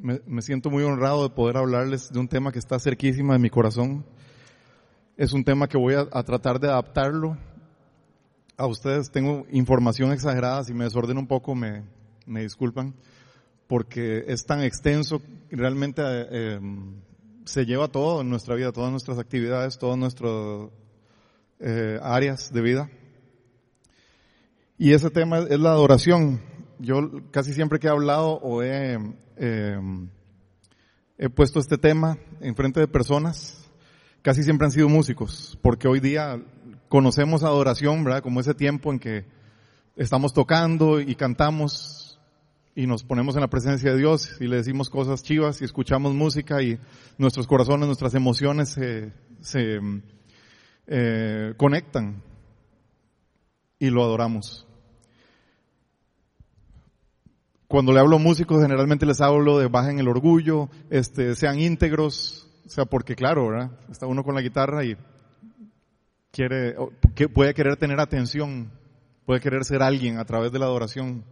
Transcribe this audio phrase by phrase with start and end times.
[0.00, 3.38] me, me, siento muy honrado de poder hablarles de un tema que está cerquísima de
[3.38, 4.04] mi corazón.
[5.16, 7.36] Es un tema que voy a, a tratar de adaptarlo
[8.56, 9.10] a ustedes.
[9.10, 11.84] Tengo información exagerada, si me desordeno un poco me,
[12.26, 12.94] me disculpan,
[13.66, 16.60] porque es tan extenso, realmente eh,
[17.44, 20.68] se lleva todo en nuestra vida, todas nuestras actividades, todas nuestras
[21.60, 22.90] eh, áreas de vida.
[24.76, 26.40] Y ese tema es la adoración.
[26.78, 28.98] Yo casi siempre que he hablado o he,
[29.36, 29.80] eh,
[31.18, 33.70] he puesto este tema en frente de personas,
[34.22, 36.40] casi siempre han sido músicos, porque hoy día
[36.88, 38.22] conocemos adoración, ¿verdad?
[38.22, 39.26] Como ese tiempo en que
[39.96, 42.20] estamos tocando y cantamos
[42.76, 46.14] y nos ponemos en la presencia de Dios y le decimos cosas chivas y escuchamos
[46.14, 46.78] música y
[47.18, 49.80] nuestros corazones, nuestras emociones se, se
[50.86, 52.22] eh, conectan
[53.80, 54.67] y lo adoramos.
[57.68, 62.48] Cuando le hablo a músicos, generalmente les hablo de bajen el orgullo, este, sean íntegros,
[62.66, 63.50] o sea, porque claro.
[63.90, 64.96] Está uno con la guitarra y
[66.30, 66.74] quiere,
[67.34, 68.72] puede querer tener atención,
[69.26, 71.24] puede querer ser alguien a través de la adoración.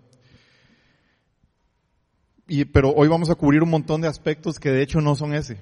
[2.47, 5.33] Y, pero hoy vamos a cubrir un montón de aspectos que de hecho no son
[5.33, 5.59] ese.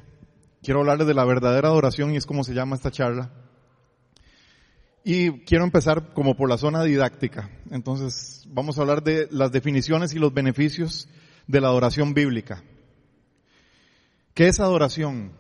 [0.60, 3.30] Quiero hablarles de la verdadera adoración y es como se llama esta charla.
[5.04, 7.50] Y quiero empezar como por la zona didáctica.
[7.70, 11.08] Entonces, vamos a hablar de las definiciones y los beneficios
[11.46, 12.64] de la adoración bíblica.
[14.32, 15.32] ¿Qué es adoración?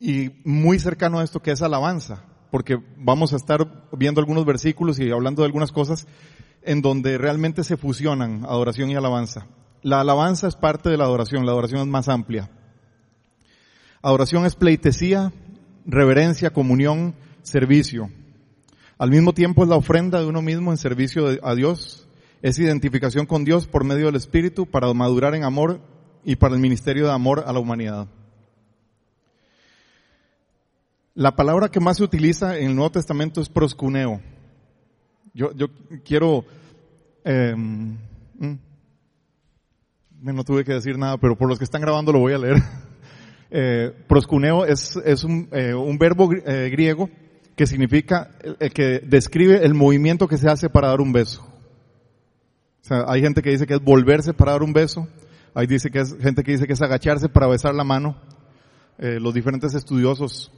[0.00, 2.24] Y muy cercano a esto, ¿qué es alabanza?
[2.50, 6.08] Porque vamos a estar viendo algunos versículos y hablando de algunas cosas
[6.62, 9.46] en donde realmente se fusionan adoración y alabanza.
[9.82, 12.50] La alabanza es parte de la adoración, la adoración es más amplia.
[14.02, 15.32] Adoración es pleitesía,
[15.86, 18.10] reverencia, comunión, servicio.
[19.00, 22.06] Al mismo tiempo es la ofrenda de uno mismo en servicio a Dios,
[22.42, 25.80] es identificación con Dios por medio del Espíritu para madurar en amor
[26.22, 28.08] y para el ministerio de amor a la humanidad.
[31.14, 34.20] La palabra que más se utiliza en el Nuevo Testamento es proscuneo.
[35.32, 35.68] Yo, yo
[36.04, 36.44] quiero,
[37.24, 37.54] eh,
[40.20, 42.56] no tuve que decir nada, pero por los que están grabando lo voy a leer.
[43.52, 47.10] Eh, proscuneo es, es un, eh, un verbo eh, griego
[47.60, 48.30] que significa,
[48.72, 51.42] que describe el movimiento que se hace para dar un beso.
[51.42, 55.06] O sea, hay gente que dice que es volverse para dar un beso,
[55.52, 58.16] hay dice que es, gente que dice que es agacharse para besar la mano.
[58.96, 60.50] Eh, los diferentes estudiosos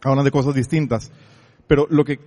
[0.00, 1.10] hablan de cosas distintas.
[1.66, 2.20] Pero lo que,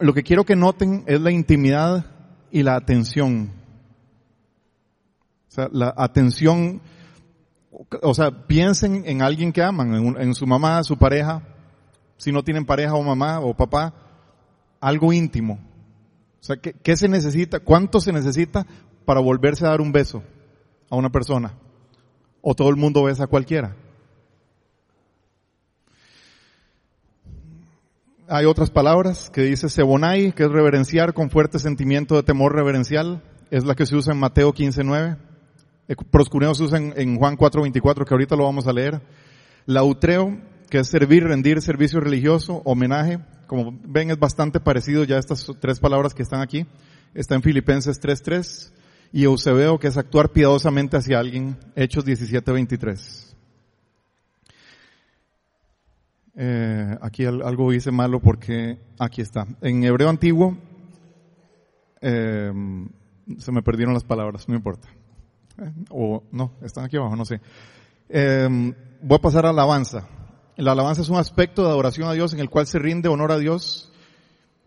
[0.00, 2.04] lo que quiero que noten es la intimidad
[2.50, 3.52] y la atención.
[5.48, 6.82] O sea, la atención,
[8.02, 11.53] o sea, piensen en alguien que aman, en, en su mamá, su pareja,
[12.16, 13.94] si no tienen pareja o mamá o papá,
[14.80, 15.54] algo íntimo.
[16.40, 17.60] O sea, ¿qué, ¿qué, se necesita?
[17.60, 18.66] ¿Cuánto se necesita
[19.04, 20.22] para volverse a dar un beso
[20.90, 21.54] a una persona?
[22.42, 23.76] ¿O todo el mundo besa a cualquiera?
[28.28, 33.22] Hay otras palabras que dice sebonai, que es reverenciar con fuerte sentimiento de temor reverencial.
[33.50, 35.18] Es la que se usa en Mateo 15.9.
[36.10, 39.02] Proscuneo se usa en, en Juan 4.24, que ahorita lo vamos a leer.
[39.66, 40.38] Lautreo
[40.74, 43.20] que es servir, rendir servicio religioso, homenaje.
[43.46, 46.66] Como ven es bastante parecido ya estas tres palabras que están aquí.
[47.14, 48.72] Está en Filipenses 3.3
[49.12, 53.36] y Eusebeo que es actuar piadosamente hacia alguien, Hechos 17.23.
[56.34, 59.46] Eh, aquí algo hice malo porque aquí está.
[59.60, 60.58] En hebreo antiguo
[62.00, 62.52] eh,
[63.38, 64.88] se me perdieron las palabras, no importa.
[65.56, 67.40] Eh, o no, están aquí abajo, no sé.
[68.08, 70.08] Eh, voy a pasar a alabanza.
[70.56, 73.32] La alabanza es un aspecto de adoración a Dios en el cual se rinde honor
[73.32, 73.90] a Dios.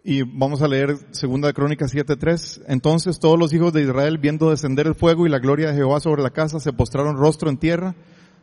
[0.03, 2.63] Y vamos a leer segunda de Crónicas 7.3.
[2.67, 6.01] Entonces todos los hijos de Israel, viendo descender el fuego y la gloria de Jehová
[6.01, 7.95] sobre la casa, se postraron rostro en tierra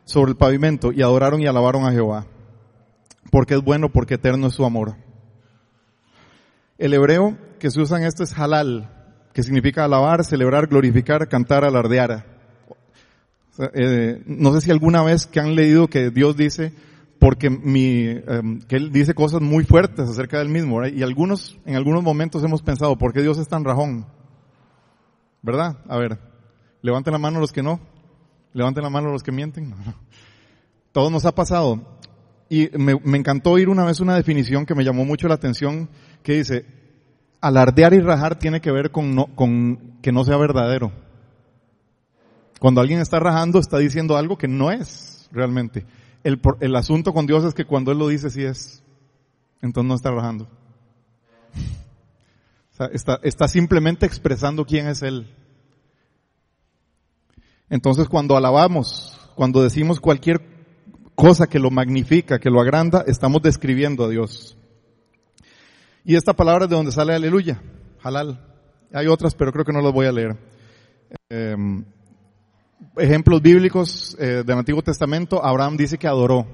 [0.05, 2.25] sobre el pavimento y adoraron y alabaron a Jehová.
[3.31, 4.95] Porque es bueno, porque eterno es su amor.
[6.79, 8.89] El hebreo que se usa en esto es halal,
[9.33, 12.25] que significa alabar, celebrar, glorificar, cantar, alardear.
[13.73, 16.73] Eh, no sé si alguna vez que han leído que Dios dice,
[17.19, 22.03] porque eh, que él dice cosas muy fuertes acerca del mismo, y algunos, en algunos
[22.03, 24.05] momentos hemos pensado, ¿por qué Dios es tan rajón?
[25.41, 25.77] ¿Verdad?
[25.87, 26.19] A ver,
[26.81, 27.79] levanten la mano los que no,
[28.53, 29.73] levanten la mano los que mienten.
[30.91, 31.99] Todo nos ha pasado.
[32.47, 35.89] Y me, encantó oír una vez una definición que me llamó mucho la atención,
[36.21, 36.65] que dice,
[37.41, 40.91] alardear y rajar tiene que ver con que no sea verdadero.
[42.59, 45.85] Cuando alguien está rajando, está diciendo algo que no es realmente.
[46.25, 48.81] El, asunto con Dios es que cuando Él lo dice sí es,
[49.61, 50.47] entonces no está trabajando.
[52.73, 55.33] O sea, está, está simplemente expresando quién es Él.
[57.69, 60.41] Entonces cuando alabamos, cuando decimos cualquier
[61.15, 64.57] cosa que lo magnifica, que lo agranda, estamos describiendo a Dios.
[66.03, 67.61] Y esta palabra es de donde sale aleluya,
[68.03, 68.45] halal.
[68.91, 70.35] Hay otras, pero creo que no las voy a leer.
[71.29, 71.85] Em,
[72.97, 76.45] ejemplos bíblicos eh, del Antiguo Testamento, Abraham dice que adoró.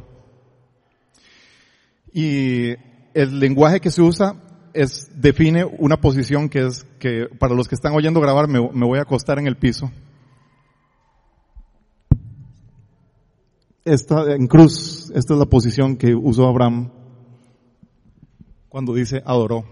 [2.13, 2.71] Y
[3.13, 4.35] el lenguaje que se usa
[4.73, 8.85] es, define una posición que es que para los que están oyendo grabar me, me
[8.85, 9.91] voy a acostar en el piso.
[13.83, 16.91] Esta, en cruz, esta es la posición que usó Abraham
[18.69, 19.65] cuando dice adoró.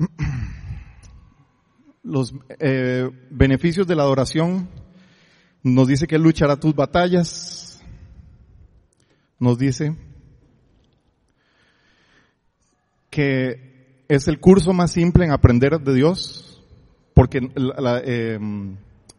[2.02, 4.68] Los eh, beneficios de la adoración
[5.62, 7.82] nos dice que luchará tus batallas.
[9.38, 9.96] Nos dice
[13.10, 16.62] que es el curso más simple en aprender de Dios,
[17.14, 18.38] porque la, eh,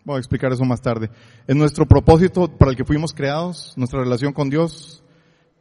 [0.03, 1.09] voy a explicar eso más tarde.
[1.47, 5.03] Es nuestro propósito para el que fuimos creados, nuestra relación con Dios.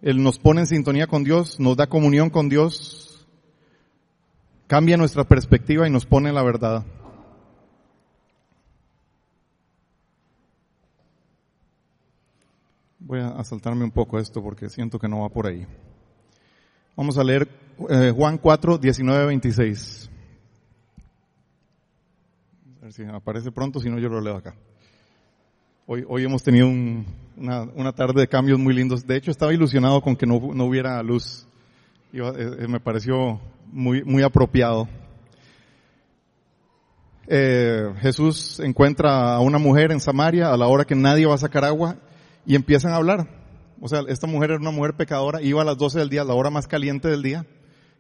[0.02, 3.09] Él nos pone en sintonía con Dios, nos da comunión con Dios,
[4.70, 6.86] cambia nuestra perspectiva y nos pone la verdad.
[13.00, 15.66] Voy a saltarme un poco esto porque siento que no va por ahí.
[16.94, 17.48] Vamos a leer
[17.88, 20.08] eh, Juan 4, 19, 26.
[22.78, 24.54] A ver si aparece pronto, si no yo lo leo acá.
[25.88, 29.04] Hoy, hoy hemos tenido una, una, tarde de cambios muy lindos.
[29.04, 31.48] De hecho, estaba ilusionado con que no, no hubiera luz.
[32.12, 33.40] Eh, eh, me pareció
[33.72, 34.88] muy, muy apropiado.
[37.32, 41.38] Eh, Jesús encuentra a una mujer en Samaria a la hora que nadie va a
[41.38, 41.96] sacar agua
[42.44, 43.28] y empiezan a hablar.
[43.80, 46.34] O sea, esta mujer era una mujer pecadora, iba a las 12 del día, la
[46.34, 47.46] hora más caliente del día,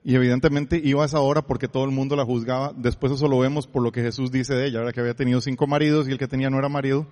[0.02, 2.72] y evidentemente iba a esa hora porque todo el mundo la juzgaba.
[2.76, 5.40] Después eso lo vemos por lo que Jesús dice de ella, era que había tenido
[5.40, 7.06] cinco maridos y el que tenía no era marido.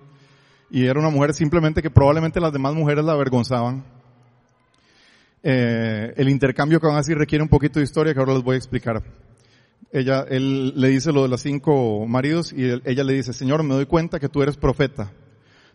[0.69, 3.83] Y era una mujer simplemente que probablemente las demás mujeres la avergonzaban.
[5.41, 8.55] Eh, el intercambio que van a requiere un poquito de historia que ahora les voy
[8.55, 9.01] a explicar.
[9.91, 13.73] Ella, él le dice lo de los cinco maridos y ella le dice, Señor, me
[13.73, 15.11] doy cuenta que tú eres profeta.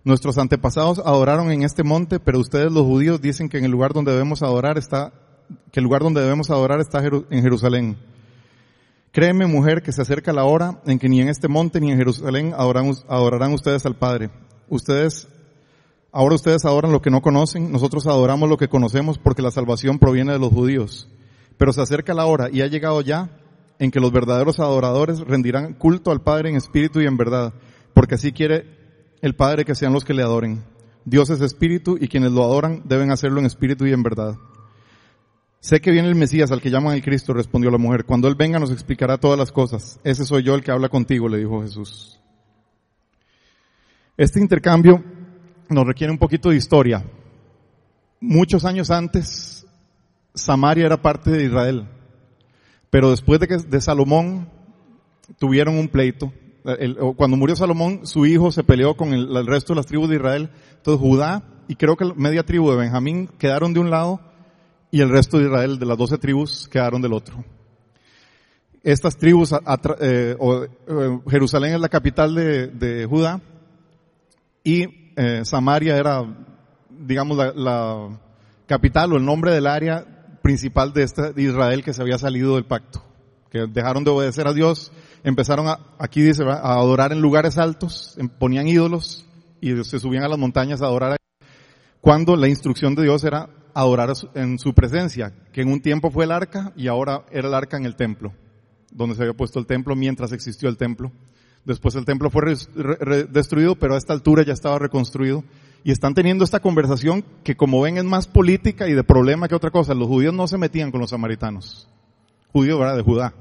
[0.05, 3.93] Nuestros antepasados adoraron en este monte, pero ustedes los judíos dicen que en el lugar
[3.94, 5.12] donde debemos adorar está,
[5.72, 7.96] que el lugar donde debemos adorar está en Jerusalén.
[9.12, 11.96] Créeme, mujer, que se acerca la hora en que ni en este monte ni en
[11.96, 14.31] Jerusalén adorarán ustedes al Padre.
[14.69, 15.28] Ustedes,
[16.14, 19.99] ahora ustedes adoran lo que no conocen, nosotros adoramos lo que conocemos porque la salvación
[19.99, 21.08] proviene de los judíos.
[21.58, 23.31] Pero se acerca la hora y ha llegado ya
[23.81, 27.52] en que los verdaderos adoradores rendirán culto al Padre en espíritu y en verdad,
[27.93, 28.64] porque así quiere
[29.22, 30.64] el Padre que sean los que le adoren.
[31.05, 34.37] Dios es espíritu y quienes lo adoran deben hacerlo en espíritu y en verdad.
[35.58, 38.05] Sé que viene el Mesías al que llaman el Cristo, respondió la mujer.
[38.05, 39.99] Cuando Él venga nos explicará todas las cosas.
[40.05, 42.20] Ese soy yo el que habla contigo, le dijo Jesús.
[44.16, 45.02] Este intercambio
[45.69, 47.05] nos requiere un poquito de historia.
[48.20, 49.66] Muchos años antes,
[50.34, 51.88] Samaria era parte de Israel.
[52.90, 54.49] Pero después de que de Salomón
[55.38, 56.32] tuvieron un pleito,
[57.16, 60.50] cuando murió Salomón, su hijo se peleó con el, resto de las tribus de Israel.
[60.76, 64.20] Entonces Judá y creo que media tribu de Benjamín quedaron de un lado
[64.90, 67.44] y el resto de Israel, de las doce tribus, quedaron del otro.
[68.82, 73.40] Estas tribus, eh, eh, Jerusalén es la capital de, Judá
[74.62, 76.25] y eh, Samaria era,
[76.90, 78.21] digamos, la,
[78.66, 80.06] capital o el nombre del área
[80.42, 83.02] principal de, este, de Israel que se había salido del pacto,
[83.50, 84.90] que dejaron de obedecer a Dios
[85.25, 89.26] empezaron a, aquí dice, a adorar en lugares altos, ponían ídolos
[89.61, 91.49] y se subían a las montañas a adorar ahí,
[92.00, 96.26] cuando la instrucción de Dios era adorar en su presencia, que en un tiempo fue
[96.26, 98.33] el arca y ahora era el arca en el templo,
[98.92, 101.11] donde se había puesto el templo mientras existió el templo.
[101.64, 102.54] Después el templo fue
[103.30, 105.44] destruido, pero a esta altura ya estaba reconstruido.
[105.83, 109.54] Y están teniendo esta conversación que como ven es más política y de problema que
[109.54, 109.94] otra cosa.
[109.94, 111.88] Los judíos no se metían con los samaritanos.
[112.52, 112.97] Judíos, ¿verdad?
[112.97, 113.35] De Judá.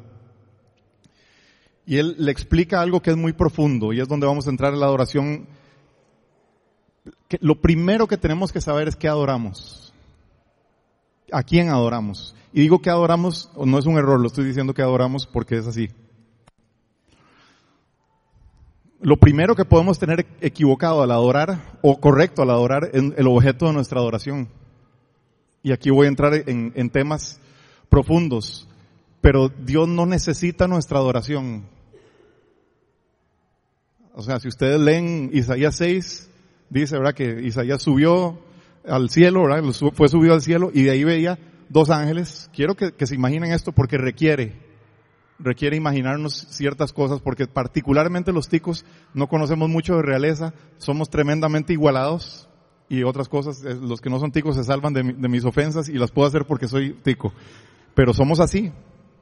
[1.85, 4.73] Y él le explica algo que es muy profundo y es donde vamos a entrar
[4.73, 5.47] en la adoración.
[7.41, 9.93] Lo primero que tenemos que saber es qué adoramos.
[11.31, 12.35] ¿A quién adoramos?
[12.53, 15.67] Y digo que adoramos, no es un error, lo estoy diciendo que adoramos porque es
[15.67, 15.89] así.
[19.03, 23.67] Lo primero que podemos tener equivocado al adorar, o correcto al adorar, es el objeto
[23.67, 24.47] de nuestra adoración.
[25.61, 27.37] Y aquí voy a entrar en, temas
[27.89, 28.65] profundos.
[29.19, 31.65] Pero Dios no necesita nuestra adoración.
[34.13, 36.29] O sea, si ustedes leen Isaías 6,
[36.69, 37.13] dice, ¿verdad?
[37.13, 38.39] Que Isaías subió
[38.87, 39.63] al cielo, ¿verdad?
[39.93, 42.49] Fue subido al cielo y de ahí veía dos ángeles.
[42.53, 44.62] Quiero que, que se imaginen esto porque requiere,
[45.39, 51.73] requiere imaginarnos ciertas cosas porque particularmente los ticos no conocemos mucho de realeza, somos tremendamente
[51.73, 52.47] igualados
[52.89, 55.45] y otras cosas, eh, los que no son ticos se salvan de, mi- de mis
[55.45, 57.33] ofensas y las puedo hacer porque soy tico.
[57.95, 58.71] Pero somos así.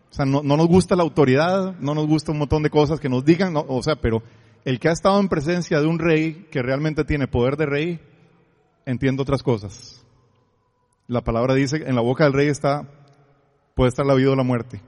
[0.09, 2.99] O sea, no, no nos gusta la autoridad, no nos gusta un montón de cosas
[2.99, 4.21] que nos digan, no, o sea, pero
[4.65, 7.99] el que ha estado en presencia de un rey que realmente tiene poder de rey,
[8.85, 10.05] entiende otras cosas.
[11.07, 12.89] La palabra dice, en la boca del rey está,
[13.73, 14.81] puede estar la vida o la muerte.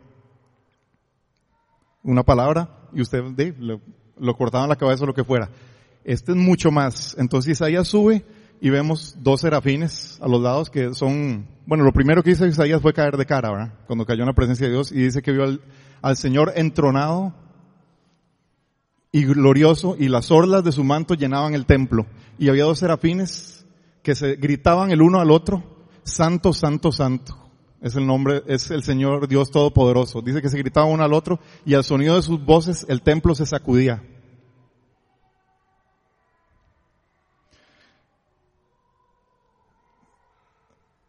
[2.04, 3.24] Una palabra y usted
[4.18, 5.50] lo cortaban la cabeza o lo que fuera.
[6.04, 7.16] Este es mucho más.
[7.18, 8.26] Entonces Isaías sube
[8.60, 12.82] y vemos dos serafines a los lados que son, bueno, lo primero que hizo Isaías
[12.82, 13.74] fue caer de cara, ¿verdad?
[13.88, 15.62] Cuando cayó en la presencia de Dios y dice que vio al,
[16.02, 17.34] al Señor entronado
[19.12, 22.06] y glorioso y las orlas de su manto llenaban el templo.
[22.40, 23.66] Y había dos serafines
[24.02, 25.64] que se gritaban el uno al otro,
[26.04, 27.43] Santo, Santo, Santo.
[27.84, 30.22] Es el nombre, es el Señor Dios Todopoderoso.
[30.22, 33.36] Dice que se gritaban uno al otro y al sonido de sus voces el templo
[33.36, 34.02] se sacudía.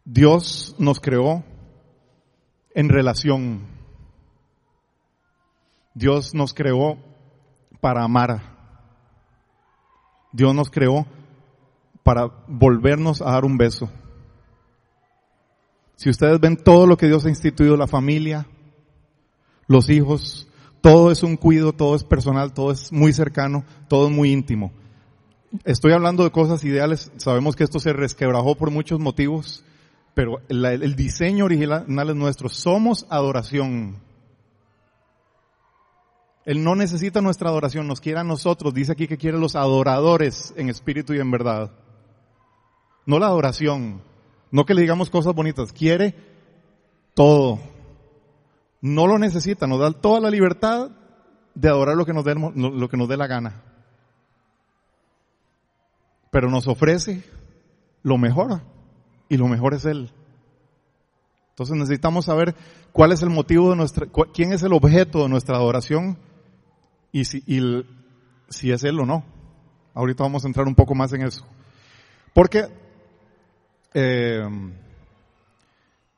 [0.03, 1.45] Dios nos creó
[2.73, 3.67] en relación.
[5.93, 6.97] Dios nos creó
[7.79, 8.53] para amar.
[10.33, 11.05] Dios nos creó
[12.03, 13.89] para volvernos a dar un beso.
[15.95, 18.47] Si ustedes ven todo lo que Dios ha instituido, la familia,
[19.67, 20.47] los hijos,
[20.81, 24.71] todo es un cuido, todo es personal, todo es muy cercano, todo es muy íntimo.
[25.63, 29.63] Estoy hablando de cosas ideales, sabemos que esto se resquebrajó por muchos motivos,
[30.13, 32.49] pero el diseño original es nuestro.
[32.49, 34.01] Somos adoración.
[36.45, 38.73] Él no necesita nuestra adoración, nos quiere a nosotros.
[38.73, 41.71] Dice aquí que quiere los adoradores en espíritu y en verdad.
[43.05, 44.01] No la adoración,
[44.55, 46.15] no que le digamos cosas bonitas, quiere
[47.13, 47.59] todo.
[48.79, 50.91] No lo necesita, nos da toda la libertad
[51.55, 53.61] de adorar lo que nos dé, lo que nos dé la gana.
[56.31, 57.21] Pero nos ofrece
[58.01, 58.61] lo mejor
[59.27, 60.09] y lo mejor es Él.
[61.49, 62.55] Entonces necesitamos saber
[62.93, 66.17] cuál es el motivo de nuestra, quién es el objeto de nuestra adoración
[67.11, 67.43] y si,
[68.47, 69.25] si es Él o no.
[69.93, 71.45] Ahorita vamos a entrar un poco más en eso.
[72.33, 72.84] Porque
[73.95, 74.47] eh,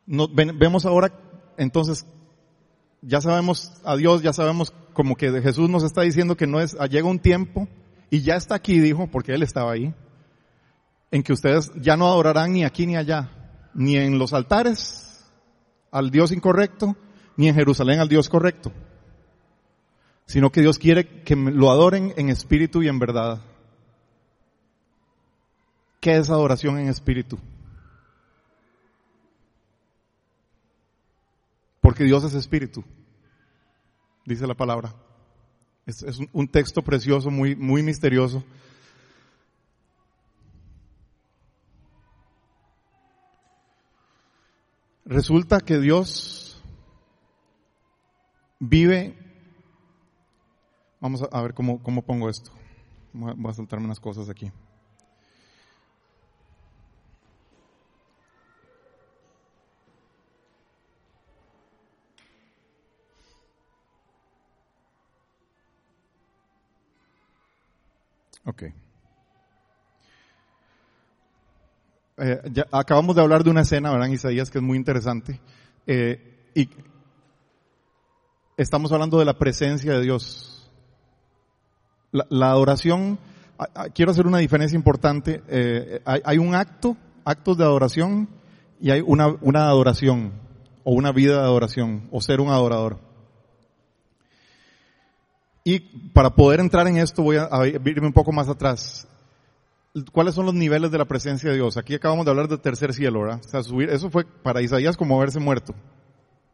[0.05, 1.13] no- vemos ahora,
[1.57, 2.05] entonces,
[3.01, 6.75] ya sabemos a Dios, ya sabemos como que Jesús nos está diciendo que no es,
[6.79, 7.67] ah, llega un tiempo
[8.09, 9.93] y ya está aquí, dijo, porque Él estaba ahí,
[11.11, 13.29] en que ustedes ya no adorarán ni aquí ni allá,
[13.73, 15.23] ni en los altares
[15.91, 16.97] al Dios incorrecto,
[17.37, 18.71] ni en Jerusalén al Dios correcto,
[20.25, 23.41] sino que Dios quiere que lo adoren en espíritu y en verdad.
[25.99, 27.37] ¿Qué es adoración en espíritu?
[31.97, 32.83] Porque Dios es espíritu,
[34.23, 34.93] dice la palabra.
[35.87, 38.43] Es, un, texto precioso, muy, muy misterioso.
[45.05, 46.61] Resulta que Dios
[48.59, 49.17] vive,
[51.01, 52.51] vamos a, ver cómo, cómo pongo esto.
[53.11, 54.51] Voy a saltarme unas cosas aquí.
[68.47, 68.63] Ok.
[72.19, 75.41] Eh, acabamos de hablar de una escena, ¿verdad, Isaías, que es muy interesante.
[75.85, 76.69] Eh, y
[78.55, 80.71] estamos hablando de la presencia de Dios.
[82.13, 83.19] La, adoración,
[83.93, 85.43] quiero hacer una diferencia importante.
[85.49, 88.29] Eh, hay, hay un acto, actos de adoración,
[88.79, 90.31] y hay una, una adoración,
[90.85, 93.06] o una vida de adoración, o ser un adorador.
[95.67, 99.05] Y para poder entrar en esto voy a, a irme un poco más atrás.
[100.13, 101.75] ¿Cuáles son los niveles de la presencia de Dios?
[101.75, 103.41] Aquí acabamos de hablar del tercer cielo, ¿verdad?
[103.45, 105.73] O sea, subir, eso fue para Isaías como haberse muerto.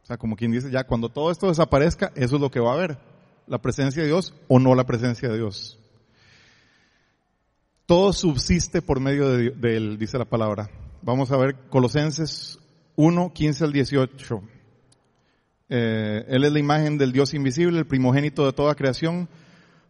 [0.01, 2.71] O sea, como quien dice, ya cuando todo esto desaparezca, eso es lo que va
[2.71, 2.97] a haber.
[3.45, 5.77] La presencia de Dios o no la presencia de Dios.
[7.85, 10.71] Todo subsiste por medio de, de Él, dice la palabra.
[11.03, 12.57] Vamos a ver Colosenses
[12.95, 14.41] 1, 15 al 18.
[15.69, 19.29] Eh, él es la imagen del Dios invisible, el primogénito de toda creación,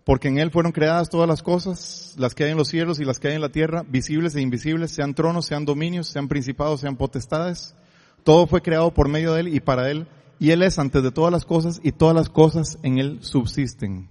[0.03, 3.05] porque en Él fueron creadas todas las cosas, las que hay en los cielos y
[3.05, 6.81] las que hay en la tierra, visibles e invisibles, sean tronos, sean dominios, sean principados,
[6.81, 7.75] sean potestades.
[8.23, 10.07] Todo fue creado por medio de Él y para Él,
[10.39, 14.09] y Él es antes de todas las cosas y todas las cosas en Él subsisten.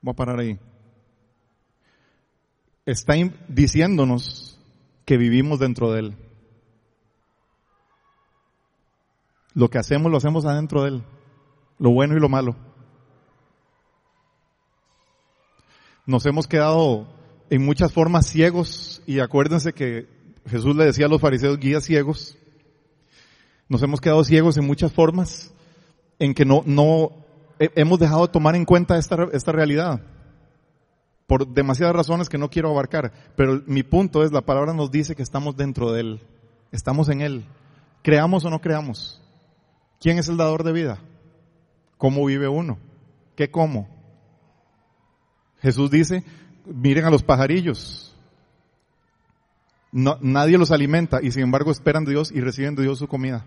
[0.00, 0.58] Voy a parar ahí.
[2.84, 3.14] Está
[3.48, 4.58] diciéndonos
[5.04, 6.16] que vivimos dentro de Él.
[9.54, 11.02] Lo que hacemos lo hacemos adentro de Él,
[11.78, 12.56] lo bueno y lo malo.
[16.06, 17.06] Nos hemos quedado
[17.50, 20.08] en muchas formas ciegos y acuérdense que
[20.46, 22.36] Jesús le decía a los fariseos guías ciegos.
[23.68, 25.52] Nos hemos quedado ciegos en muchas formas
[26.18, 27.12] en que no, no
[27.58, 30.00] hemos dejado de tomar en cuenta esta, esta realidad
[31.32, 35.16] por demasiadas razones que no quiero abarcar, pero mi punto es, la palabra nos dice
[35.16, 36.20] que estamos dentro de Él,
[36.72, 37.46] estamos en Él,
[38.02, 39.21] creamos o no creamos.
[40.02, 40.98] ¿Quién es el dador de vida?
[41.96, 42.76] ¿Cómo vive uno?
[43.36, 43.88] ¿Qué como?
[45.60, 46.24] Jesús dice,
[46.66, 48.12] miren a los pajarillos.
[49.92, 53.46] Nadie los alimenta y sin embargo esperan de Dios y reciben de Dios su comida.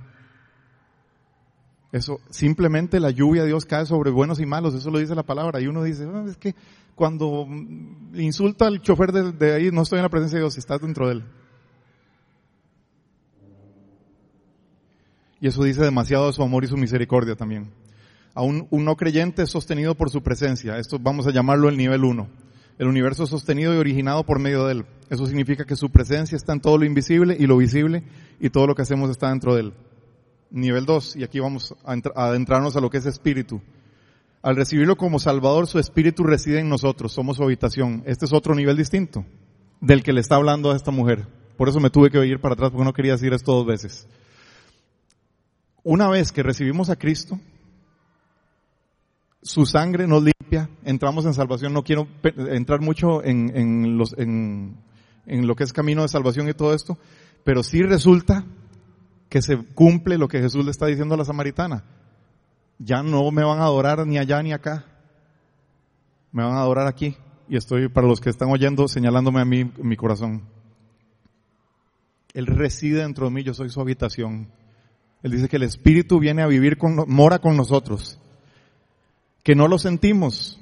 [1.91, 5.23] Eso, simplemente la lluvia de Dios cae sobre buenos y malos, eso lo dice la
[5.23, 5.59] palabra.
[5.59, 6.55] Y uno dice, ah, es que
[6.95, 7.47] cuando
[8.13, 11.15] insulta al chofer de, ahí, no estoy en la presencia de Dios, estás dentro de
[11.15, 11.23] él.
[15.39, 17.71] Y eso dice demasiado de su amor y su misericordia también.
[18.33, 20.77] A un, no creyente es sostenido por su presencia.
[20.77, 22.27] Esto vamos a llamarlo el nivel 1.
[22.77, 24.85] El universo es sostenido y originado por medio de él.
[25.09, 28.03] Eso significa que su presencia está en todo lo invisible y lo visible
[28.39, 29.73] y todo lo que hacemos está dentro de él.
[30.51, 33.61] Nivel 2, y aquí vamos a adentrarnos a lo que es espíritu.
[34.41, 38.03] Al recibirlo como Salvador, su Espíritu reside en nosotros, somos su habitación.
[38.05, 39.25] Este es otro nivel distinto
[39.81, 41.25] del que le está hablando a esta mujer.
[41.57, 44.07] Por eso me tuve que ir para atrás porque no quería decir esto dos veces.
[45.85, 47.39] Una vez que recibimos a Cristo,
[49.41, 51.71] su sangre nos limpia, entramos en salvación.
[51.71, 54.75] No quiero entrar mucho en, los, en,
[55.25, 56.97] en lo que es camino de salvación y todo esto,
[57.45, 58.43] pero sí resulta
[59.29, 61.85] que se cumple lo que Jesús le está diciendo a la samaritana
[62.79, 64.85] ya no me van a adorar ni allá ni acá.
[66.31, 67.15] Me van a adorar aquí.
[67.47, 70.43] Y estoy, para los que están oyendo, señalándome a mí mi corazón.
[72.33, 74.49] Él reside dentro de mí, yo soy su habitación.
[75.25, 78.19] Él dice que el Espíritu viene a vivir con, mora con nosotros.
[79.43, 80.61] Que no lo sentimos.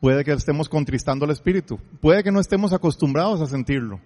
[0.00, 1.78] Puede que estemos contristando al Espíritu.
[2.00, 4.00] Puede que no estemos acostumbrados a sentirlo.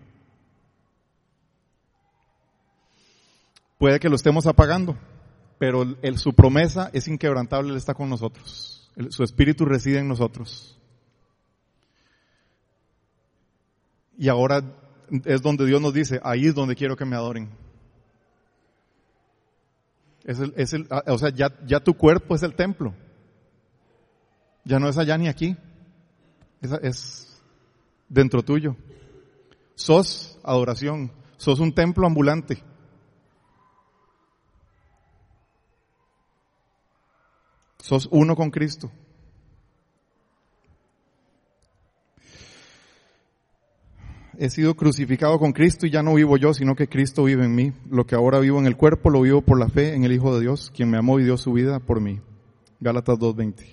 [3.78, 4.96] Puede que lo estemos apagando
[5.59, 5.85] pero
[6.16, 8.90] su promesa es inquebrantable, Él está con nosotros.
[9.11, 10.78] su espíritu reside en nosotros.
[14.16, 14.62] Y ahora
[15.24, 17.50] es donde Dios nos dice, ahí es donde quiero que me adoren.
[20.28, 22.92] Es el, es el, ah, o sea, ya, ya tu cuerpo es el templo.
[24.62, 25.56] Ya no es allá ni aquí.
[26.60, 27.42] Es, es
[28.10, 28.76] dentro tuyo.
[29.74, 31.10] Sos adoración.
[31.38, 32.62] Sos un templo ambulante.
[37.78, 38.92] Sos uno con Cristo.
[44.40, 47.57] He sido crucificado con Cristo y ya no vivo yo, sino que Cristo vive en
[47.57, 47.72] mí.
[47.90, 50.33] Lo que ahora vivo en el cuerpo lo vivo por la fe en el Hijo
[50.33, 52.20] de Dios, quien me amó y dio su vida por mí.
[52.79, 53.66] Gálatas 2.20.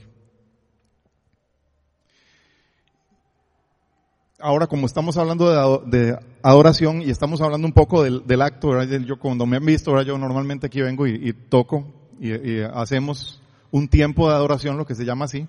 [4.39, 9.45] Ahora, como estamos hablando de, adoración y estamos hablando un poco del, acto, yo cuando
[9.45, 14.35] me han visto, ahora yo normalmente aquí vengo y, toco y hacemos un tiempo de
[14.35, 15.47] adoración, lo que se llama así.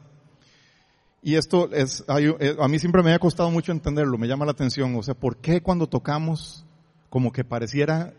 [1.27, 4.53] Y esto es, eh, a mí siempre me ha costado mucho entenderlo, me llama la
[4.53, 4.95] atención.
[4.95, 6.65] O sea, ¿por qué cuando tocamos
[7.11, 8.15] como que pareciera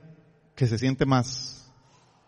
[0.56, 1.72] que se siente más?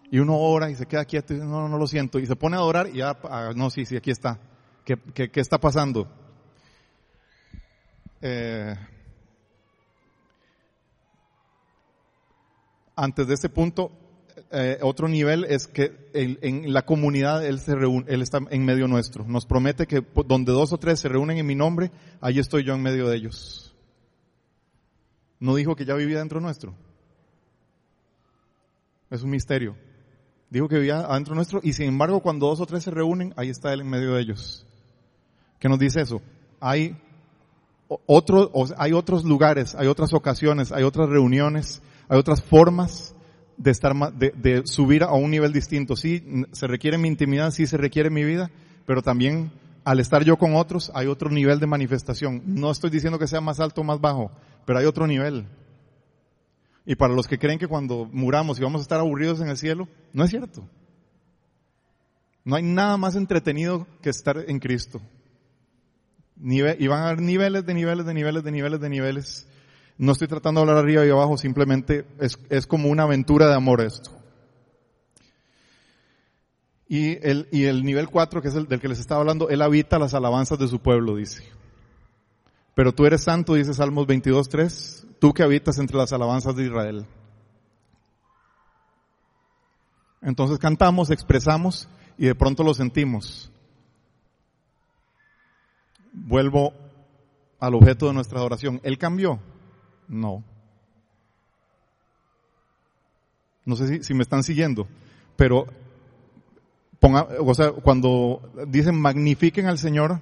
[0.09, 2.17] Y uno ora y se queda quieto y no, no, no lo siento.
[2.17, 4.39] Y se pone a adorar y ya, ah, no, sí, sí, aquí está.
[4.85, 6.07] ¿Qué, qué, qué está pasando?
[8.21, 8.73] Eh,
[12.95, 13.91] antes de este punto,
[14.51, 17.73] eh, otro nivel es que en, la comunidad Él se
[18.07, 19.23] Él está en medio nuestro.
[19.25, 22.73] Nos promete que donde dos o tres se reúnen en mi nombre, ahí estoy yo
[22.73, 23.75] en medio de ellos.
[25.39, 26.73] No dijo que ya vivía dentro nuestro.
[29.11, 29.75] Es un misterio.
[30.49, 33.49] Dijo que vivía adentro nuestro y sin embargo cuando dos o tres se reúnen, ahí
[33.49, 34.65] está Él en medio de ellos.
[35.59, 36.21] ¿Qué nos dice eso?
[36.59, 36.97] Hay,
[37.87, 43.13] otro, hay otros lugares, hay otras ocasiones, hay otras reuniones, hay otras formas
[43.59, 45.95] de estar de, de, subir a un nivel distinto.
[45.95, 48.49] Sí, se requiere mi intimidad, sí se requiere mi vida,
[48.85, 49.51] pero también
[49.83, 52.41] al estar yo con otros hay otro nivel de manifestación.
[52.45, 54.31] No estoy diciendo que sea más alto o más bajo,
[54.65, 55.45] pero hay otro nivel.
[56.85, 59.57] Y para los que creen que cuando muramos y vamos a estar aburridos en el
[59.57, 60.63] cielo, no es cierto.
[62.45, 65.01] No hay nada más entretenido que estar en Cristo.
[66.41, 69.48] y van a haber niveles de niveles de niveles de niveles de niveles
[69.99, 73.81] no estoy tratando de hablar arriba y abajo, simplemente es, como una aventura de amor
[73.81, 74.11] esto.
[76.87, 79.61] Y el, y el nivel 4, que es el del que les estaba hablando, él
[79.61, 81.43] habita las alabanzas de su pueblo, dice.
[82.75, 87.05] Pero tú eres santo, dice Salmos 22.3, tú que habitas entre las alabanzas de Israel.
[90.21, 93.51] Entonces cantamos, expresamos y de pronto lo sentimos.
[96.13, 96.73] Vuelvo
[97.59, 98.79] al objeto de nuestra adoración.
[98.83, 99.41] ¿Él cambió?
[100.09, 100.43] No.
[103.63, 104.87] No sé si, me están siguiendo,
[105.35, 105.67] pero
[106.99, 110.19] ponga, o sea, cuando dicen magnifiquen al Señor,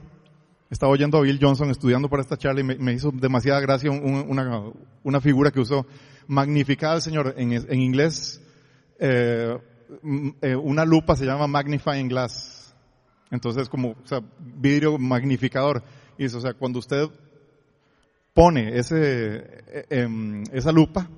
[0.70, 4.64] estaba oyendo a Bill Johnson estudiando para esta charla y me, hizo demasiada gracia una,
[5.04, 5.86] una, figura que usó.
[6.28, 8.42] Magnificar al Señor en, en inglés,
[9.00, 9.58] eh,
[10.42, 12.76] eh, una lupa se llama magnifying glass.
[13.32, 15.84] Entonces, como, o sea, vidrio magnificador.
[16.18, 17.10] Y eso, o sea, cuando usted
[18.38, 21.10] pone eh, em, esa lupa,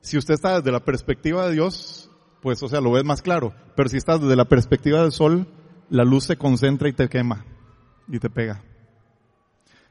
[0.00, 2.08] si usted está desde la perspectiva de Dios,
[2.42, 3.52] pues, o sea, lo ves más claro.
[3.74, 5.48] Pero si estás desde la perspectiva del sol,
[5.90, 7.44] la luz se concentra y te quema
[8.06, 8.62] y te pega.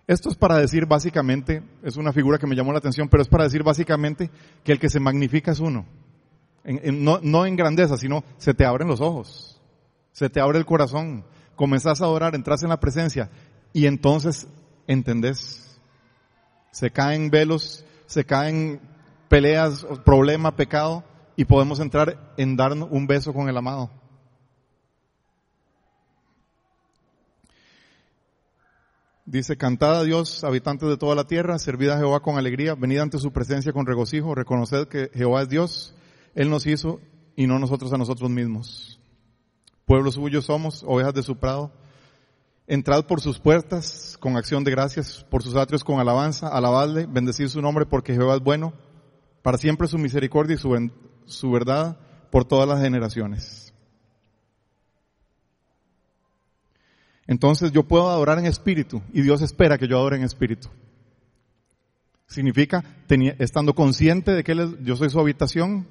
[0.08, 3.28] Esto es para decir básicamente, es una figura que me llamó la atención, pero es
[3.28, 4.32] para decir básicamente
[4.64, 5.86] que el que se magnifica es uno.
[6.64, 9.62] no, no, en grandeza, sino se te abren los ojos,
[10.14, 11.26] se te abre el corazón,
[11.58, 13.30] comenzás a adorar, entras en la presencia
[13.74, 14.48] y entonces
[14.88, 15.73] entendés.
[16.74, 18.82] Se caen velos, se caen
[19.30, 21.04] peleas, problema, pecado
[21.36, 23.92] y podemos entrar en darnos un beso con el amado.
[29.26, 32.98] Dice, cantad a Dios, habitantes de toda la tierra, servid a Jehová con alegría, venid
[32.98, 35.96] ante su presencia con regocijo, reconoced que Jehová es Dios,
[36.34, 37.00] Él nos hizo
[37.36, 39.00] y no nosotros a nosotros mismos.
[39.86, 41.72] Pueblo suyo somos, ovejas de su prado.
[42.66, 47.48] Entrad por sus puertas con acción de gracias, por sus atrios con alabanza, alabadle, bendecid
[47.48, 48.74] su nombre porque Jehová es bueno,
[49.42, 50.92] para siempre su misericordia y su,
[51.26, 51.98] su verdad
[52.32, 53.74] por todas las generaciones.
[57.28, 60.70] Entonces yo puedo adorar en espíritu y Dios espera que yo adore en espíritu.
[62.28, 62.84] Significa
[63.40, 65.88] estando consciente de que yo soy su habitación,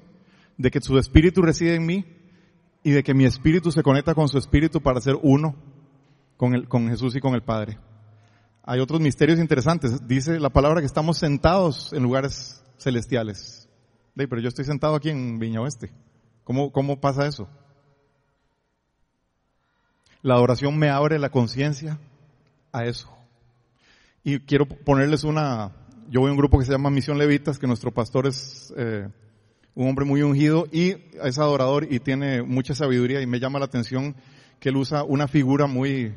[0.57, 2.05] de que su espíritu reside en mí
[2.83, 5.55] y de que mi espíritu se conecta con su espíritu para ser uno
[6.67, 7.77] con, Jesús y con el Padre.
[8.63, 10.07] Hay otros misterios interesantes.
[10.07, 13.69] Dice la palabra que estamos sentados en lugares celestiales.
[14.15, 15.91] pero yo estoy sentado aquí en Viña Oeste.
[16.43, 17.47] ¿Cómo, cómo pasa eso?
[20.21, 21.99] La adoración me abre la conciencia
[22.71, 23.09] a eso.
[24.23, 25.71] Y quiero ponerles una,
[26.09, 29.07] yo voy a un grupo que se llama Misión Levitas, que nuestro pastor es eh,
[29.75, 33.65] un hombre muy ungido y es adorador y tiene mucha sabiduría y me llama la
[33.65, 34.15] atención
[34.59, 36.13] que él usa una figura muy,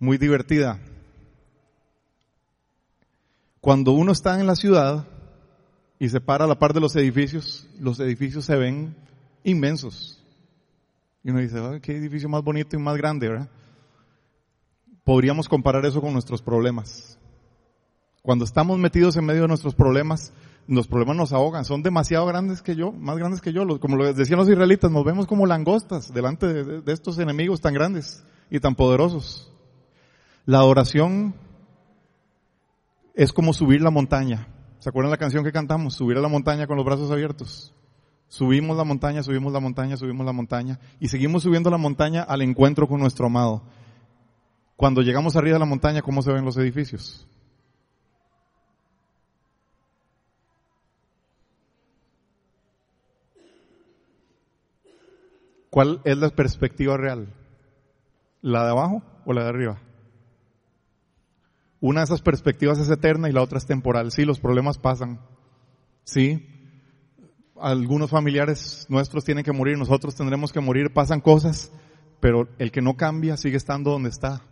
[0.00, 0.80] muy divertida.
[3.60, 5.06] Cuando uno está en la ciudad
[5.98, 8.96] y se para a la par de los edificios, los edificios se ven
[9.44, 10.24] inmensos.
[11.22, 13.50] Y uno dice, qué edificio más bonito y más grande, ¿verdad?
[15.04, 17.18] Podríamos comparar eso con nuestros problemas.
[18.22, 20.32] Cuando estamos metidos en medio de nuestros problemas,
[20.66, 23.66] los problemas nos ahogan, son demasiado grandes que yo, más grandes que yo.
[23.78, 28.24] Como decían los israelitas, nos vemos como langostas delante de, de estos enemigos tan grandes
[28.50, 29.50] y tan poderosos.
[30.46, 31.34] La adoración
[33.14, 34.48] es como subir la montaña.
[34.78, 35.94] ¿Se acuerdan la canción que cantamos?
[35.94, 37.74] Subir a la montaña con los brazos abiertos.
[38.28, 42.42] Subimos la montaña, subimos la montaña, subimos la montaña y seguimos subiendo la montaña al
[42.42, 43.62] encuentro con nuestro amado.
[44.76, 47.26] Cuando llegamos arriba de la montaña, ¿cómo se ven los edificios?
[55.68, 57.34] ¿Cuál es la perspectiva real?
[58.40, 59.89] ¿La de abajo o la de arriba?
[61.80, 64.12] Una de esas perspectivas es eterna y la otra es temporal.
[64.12, 65.20] Sí, los problemas pasan.
[66.04, 66.46] Sí,
[67.60, 71.70] algunos familiares nuestros tienen que morir, nosotros tendremos que morir, pasan cosas,
[72.18, 74.42] pero el que no cambia sigue estando donde está.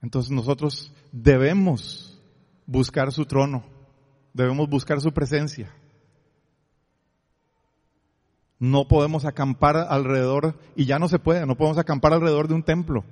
[0.00, 2.20] Entonces nosotros debemos
[2.66, 3.64] buscar su trono,
[4.32, 5.72] debemos buscar su presencia.
[8.58, 12.62] No podemos acampar alrededor, y ya no se puede, no podemos acampar alrededor de un
[12.62, 13.04] templo.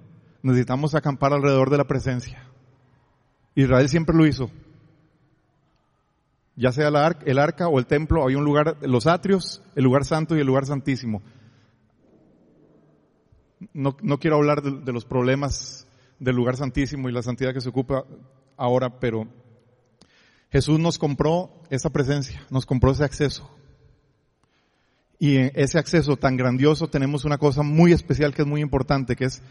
[0.42, 2.44] Necesitamos acampar alrededor de la presencia.
[3.55, 4.50] Israel siempre lo hizo
[6.61, 10.37] ya sea el arca o el templo, había un lugar, los atrios, el lugar santo
[10.37, 11.22] y el lugar santísimo.
[13.72, 15.87] No, quiero hablar de, los problemas
[16.18, 18.05] del lugar santísimo y la santidad que se ocupa
[18.59, 19.26] ahora, pero
[20.53, 23.50] Jesús nos compró esa presencia, nos compró ese acceso.
[25.18, 29.16] Y en ese acceso tan grandioso tenemos una cosa muy especial que es muy importante,
[29.16, 29.42] que es,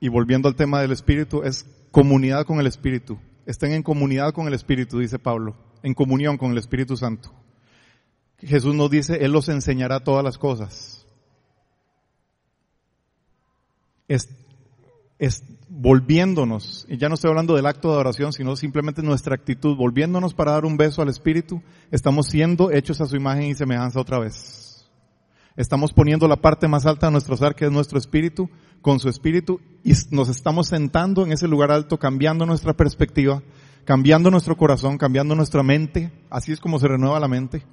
[0.00, 3.18] y volviendo al tema del Espíritu, es comunidad con el Espíritu.
[3.46, 7.30] Estén en comunidad con el Espíritu, dice Pablo en comunión con el Espíritu Santo.
[8.38, 11.06] Jesús nos dice, Él los enseñará todas las cosas.
[14.06, 14.28] Es,
[15.18, 19.76] es volviéndonos, y ya no estoy hablando del acto de adoración, sino simplemente nuestra actitud,
[19.76, 24.00] volviéndonos para dar un beso al Espíritu, estamos siendo hechos a su imagen y semejanza
[24.00, 24.88] otra vez.
[25.56, 28.48] Estamos poniendo la parte más alta de nuestro ser, que es nuestro espíritu,
[28.82, 33.42] con su espíritu, y nos estamos sentando en ese lugar alto, cambiando nuestra perspectiva,
[33.84, 37.64] cambiando nuestro corazón, cambiando nuestra mente, así es como se renueva la mente.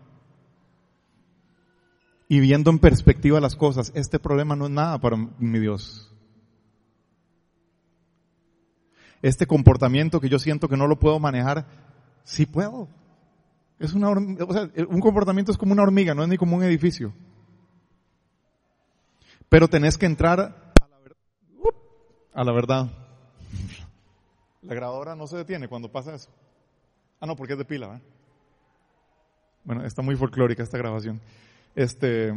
[2.28, 6.12] Y viendo en perspectiva las cosas, este problema no es nada para mi Dios.
[9.22, 11.68] Este comportamiento que yo siento que no lo puedo manejar,
[12.24, 12.88] sí puedo.
[13.80, 13.94] Es
[14.54, 17.13] sea, un comportamiento es como una hormiga, no es ni como un edificio.
[19.50, 20.64] Pero tenés que entrar.
[22.36, 22.88] A la verdad.
[24.62, 26.30] La grabadora no se detiene cuando pasa eso.
[27.19, 28.02] Ah, no, porque es de pila,
[29.63, 31.21] Bueno, está muy folclórica esta grabación.
[31.76, 32.34] Este.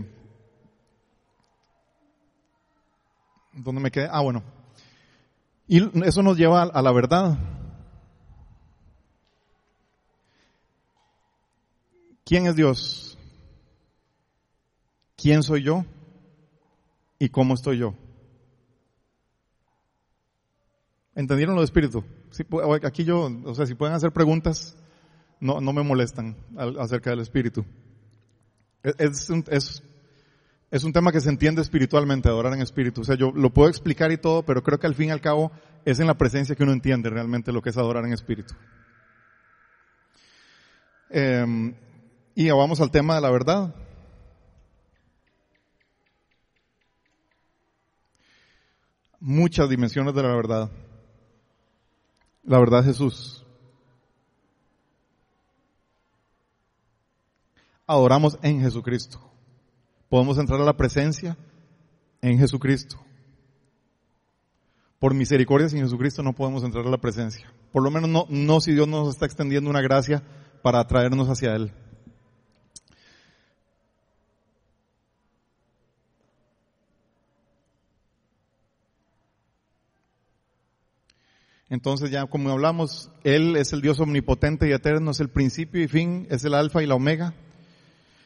[3.52, 4.08] ¿Dónde me quedé?
[4.10, 4.42] Ah, bueno.
[5.66, 7.36] Y eso nos lleva a la verdad.
[12.24, 13.18] ¿Quién es Dios?
[15.16, 15.84] ¿Quién soy yo?
[17.18, 17.94] ¿Y cómo estoy yo?
[21.18, 22.04] ¿Entendieron lo de espíritu?
[22.84, 24.76] aquí yo, o sea, si pueden hacer preguntas,
[25.40, 26.36] no, no me molestan
[26.78, 27.64] acerca del espíritu.
[28.84, 29.82] Es, un, es,
[30.70, 33.00] es un tema que se entiende espiritualmente, adorar en espíritu.
[33.00, 35.20] O sea, yo lo puedo explicar y todo, pero creo que al fin y al
[35.20, 35.50] cabo
[35.84, 38.54] es en la presencia que uno entiende realmente lo que es adorar en espíritu.
[41.10, 41.74] Eh,
[42.36, 43.74] y vamos al tema de la verdad.
[49.18, 50.70] Muchas dimensiones de la verdad.
[52.48, 53.44] La verdad Jesús.
[57.86, 59.20] Adoramos en Jesucristo.
[60.08, 61.36] Podemos entrar a la presencia
[62.22, 62.96] en Jesucristo.
[64.98, 67.52] Por misericordia sin Jesucristo no podemos entrar a la presencia.
[67.70, 70.22] Por lo menos no, no si Dios nos está extendiendo una gracia
[70.62, 71.70] para atraernos hacia Él.
[81.70, 85.88] Entonces ya como hablamos, Él es el Dios omnipotente y eterno, es el principio y
[85.88, 87.34] fin, es el alfa y la omega,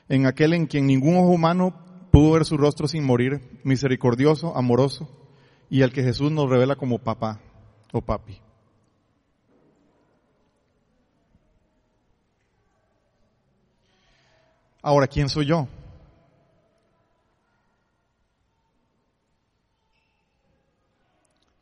[0.09, 1.75] en aquel en quien ningún ojo humano
[2.13, 5.09] pudo ver su rostro sin morir, misericordioso, amoroso,
[5.69, 7.41] y al que Jesús nos revela como papá
[7.93, 8.39] o papi.
[14.83, 15.69] Ahora, ¿quién soy yo?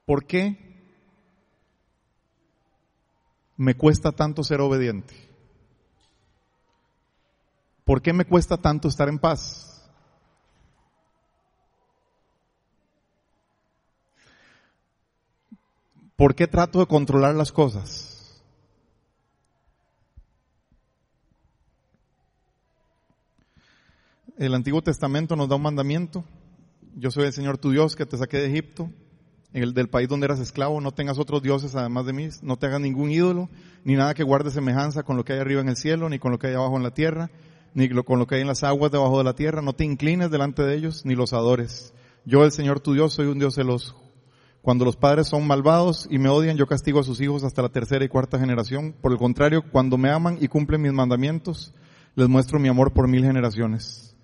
[0.06, 0.69] ¿Por qué
[3.60, 5.14] me cuesta tanto ser obediente?
[7.84, 9.86] ¿Por qué me cuesta tanto estar en paz?
[16.16, 18.42] ¿Por qué trato de controlar las cosas?
[24.38, 26.24] El Antiguo Testamento nos da un mandamiento.
[26.96, 28.90] Yo soy el Señor tu Dios que te saqué de Egipto
[29.52, 32.66] el del país donde eras esclavo, no tengas otros dioses además de mí, no te
[32.66, 33.48] hagas ningún ídolo,
[33.84, 36.30] ni nada que guarde semejanza con lo que hay arriba en el cielo, ni con
[36.30, 37.30] lo que hay abajo en la tierra,
[37.74, 40.30] ni con lo que hay en las aguas debajo de la tierra, no te inclines
[40.30, 41.92] delante de ellos, ni los adores.
[42.24, 43.96] Yo, el Señor tu Dios, soy un Dios celoso.
[44.62, 47.70] Cuando los padres son malvados y me odian, yo castigo a sus hijos hasta la
[47.70, 48.94] tercera y cuarta generación.
[49.00, 51.72] Por el contrario, cuando me aman y cumplen mis mandamientos,
[52.14, 54.14] les muestro mi amor por mil generaciones.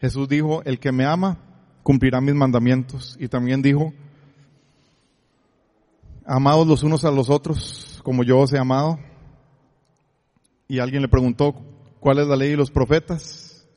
[0.00, 1.38] Jesús dijo, el que me ama,
[1.82, 3.16] cumplirá mis mandamientos.
[3.18, 3.92] Y también dijo,
[6.26, 8.98] amados los unos a los otros, como yo os he amado.
[10.66, 11.54] Y alguien le preguntó,
[12.00, 13.68] ¿cuál es la ley y los profetas?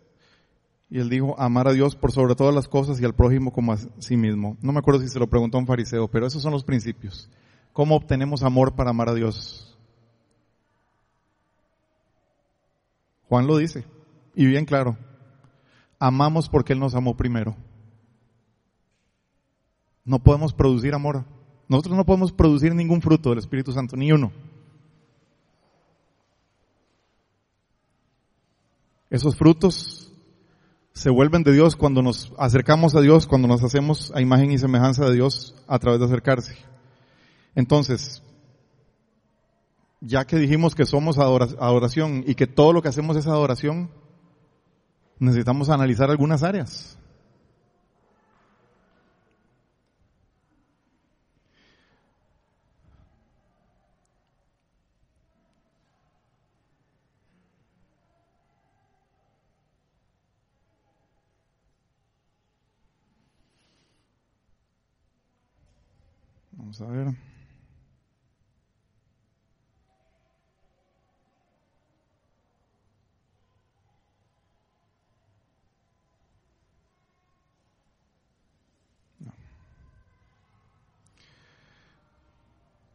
[0.89, 3.73] Y él dijo, amar a Dios por sobre todas las cosas y al prójimo como
[3.73, 4.57] a sí mismo.
[4.61, 7.29] No me acuerdo si se lo preguntó a un fariseo, pero esos son los principios.
[7.73, 9.77] ¿Cómo obtenemos amor para amar a Dios?
[13.27, 13.83] Juan lo dice,
[14.33, 14.97] y bien claro,
[15.99, 17.57] amamos porque Él nos amó primero.
[20.05, 21.25] No podemos producir amor
[21.67, 24.31] nosotros no podemos producir ningún fruto del Espíritu Santo, ni uno.
[29.09, 30.11] Esos frutos
[30.93, 34.57] se vuelven de Dios cuando nos acercamos a Dios, cuando nos hacemos a imagen y
[34.57, 36.57] semejanza de Dios a través de acercarse.
[37.55, 38.23] Entonces,
[40.01, 43.89] ya que dijimos que somos adoración y que todo lo que hacemos es adoración,
[45.19, 46.97] necesitamos analizar algunas áreas.
[66.81, 67.07] A ver.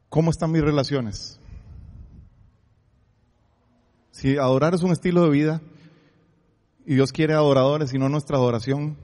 [0.09, 1.41] ¿Cómo están mis relaciones?
[4.11, 5.63] Si adorar es un estilo de vida
[6.85, 8.97] y Dios quiere adoradores y no nuestra adoración,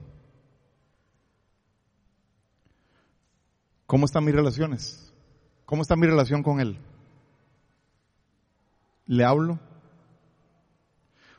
[3.89, 5.13] ¿cómo están mis relaciones?
[5.65, 6.79] ¿Cómo está mi relación con Él?
[9.07, 9.59] ¿Le hablo?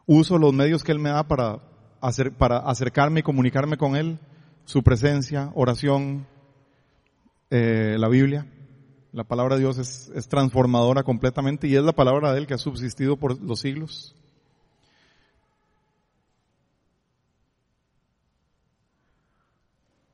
[0.05, 1.61] ¿Uso los medios que Él me da para,
[2.01, 4.19] acercarme y comunicarme con Él?
[4.65, 6.27] Su presencia, oración,
[7.51, 8.47] eh, la Biblia.
[9.11, 12.59] La palabra de Dios es, transformadora completamente y es la palabra de Él que ha
[12.59, 14.15] subsistido por los siglos.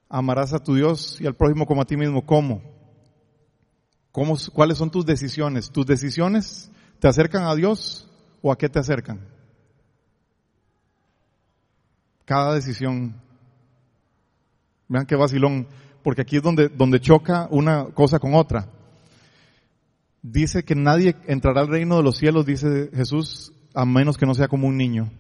[0.10, 2.26] Amarás a tu Dios y al prójimo como a ti mismo.
[2.26, 2.62] ¿Cómo?
[4.54, 5.72] ¿Cuáles son tus decisiones?
[5.72, 8.10] ¿Tus decisiones te acercan a Dios
[8.42, 9.20] o a qué te acercan?
[12.24, 13.22] Cada decisión.
[14.88, 15.68] Vean qué vacilón,
[16.04, 18.70] porque aquí es donde, donde choca una cosa con otra
[20.32, 24.34] dice que nadie entrará al reino de los cielos, dice Jesús, a menos que no
[24.34, 25.12] sea como un niño.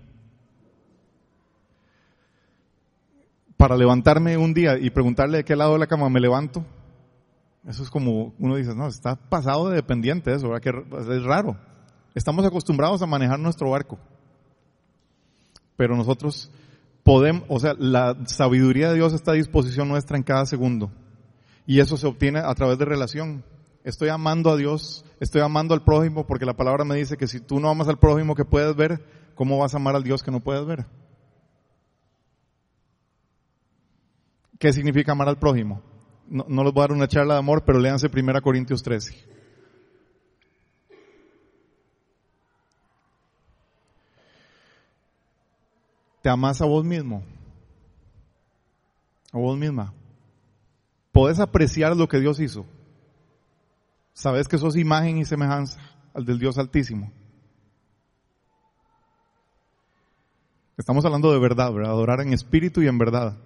[3.57, 6.65] Para levantarme un día y preguntarle de qué lado de la cama me levanto,
[7.67, 10.51] eso es como, uno dice, no, está pasado de dependiente eso.
[10.61, 11.57] Que es raro.
[12.13, 13.97] Estamos acostumbrados a manejar nuestro barco.
[15.75, 16.51] Pero nosotros
[17.03, 20.91] podemos, o sea, la sabiduría de Dios está a disposición nuestra en cada segundo.
[21.65, 23.43] Y eso se obtiene a través de relación.
[23.83, 27.39] Estoy amando a Dios, estoy amando al prójimo, porque la palabra me dice que si
[27.39, 29.03] tú no amas al prójimo que puedes ver,
[29.35, 30.85] ¿cómo vas a amar al Dios que no puedes ver?
[34.65, 35.80] ¿Qué significa amar al prójimo?
[36.28, 39.15] No, les voy a dar una charla de amor, pero léanse 1 Corintios 13.
[46.23, 47.23] ¿Te amas a vos mismo?
[49.32, 49.93] ¿A vos misma?
[51.12, 52.65] ¿Podés apreciar lo que Dios hizo?
[54.13, 55.80] Sabes que sos imagen y semejanza
[56.12, 57.12] al del Dios Altísimo.
[60.75, 61.91] Estamos hablando de verdad, ¿verdad?
[61.91, 63.38] Adorar en espíritu y en verdad.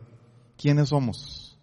[0.60, 1.58] ¿Quiénes somos?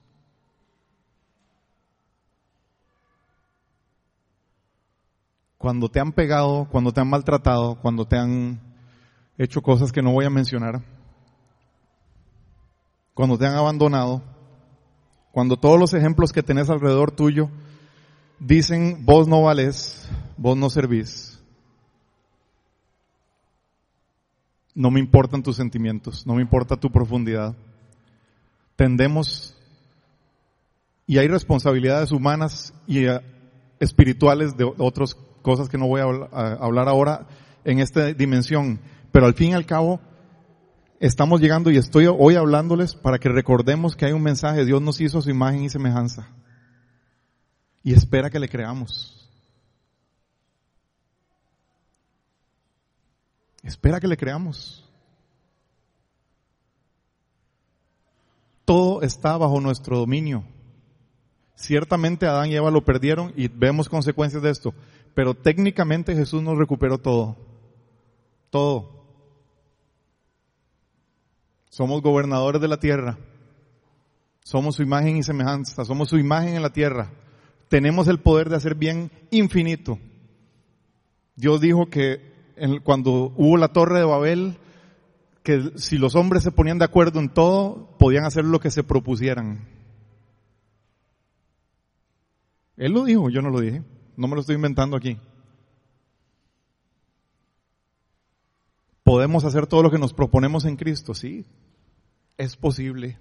[5.59, 8.59] Cuando te han pegado, cuando te han maltratado, cuando te han
[9.37, 10.83] hecho cosas que no voy a mencionar,
[13.13, 14.23] cuando te han abandonado,
[15.31, 17.51] cuando todos los ejemplos que tenés alrededor tuyo
[18.39, 21.39] dicen, vos no vales, vos no servís.
[24.75, 27.55] No me importan tus sentimientos, no me importa tu profundidad.
[28.77, 29.57] Tendemos,
[31.07, 33.21] y hay responsabilidades humanas y eh,
[33.81, 37.27] espirituales de otras cosas que no voy a hablar ahora
[37.65, 38.81] en esta dimensión,
[39.13, 40.01] pero al fin y al cabo,
[41.01, 45.01] estamos llegando y estoy hoy hablándoles para que recordemos que hay un mensaje, Dios nos
[45.01, 46.29] hizo su imagen y semejanza
[47.87, 49.31] y espera que le creamos.
[53.63, 54.85] Espera que le creamos.
[58.67, 60.45] Todo está bajo nuestro dominio.
[61.55, 64.75] Ciertamente Adán y Eva lo perdieron y vemos consecuencias de esto,
[65.15, 67.39] pero técnicamente Jesús nos recuperó todo.
[68.51, 69.07] Todo.
[71.71, 73.17] Somos gobernadores de la tierra.
[74.45, 75.87] Somos su imagen y semejanza.
[75.87, 77.11] Somos su imagen en la tierra
[77.69, 79.99] tenemos el poder de hacer bien infinito.
[81.35, 82.35] Dios dijo que
[82.85, 84.57] cuando hubo la torre de Babel,
[85.47, 88.83] que si los hombres se ponían de acuerdo en todo, podían hacer lo que se
[88.83, 89.69] propusieran.
[92.77, 93.85] Él lo dijo, yo no lo dije,
[94.17, 95.21] no me lo estoy inventando aquí.
[99.05, 101.15] ¿Podemos hacer todo lo que nos proponemos en Cristo?
[101.15, 101.47] Sí,
[102.37, 103.17] es posible.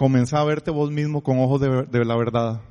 [0.00, 2.62] comenzá a verte vos mismo con ojos de, la verdad.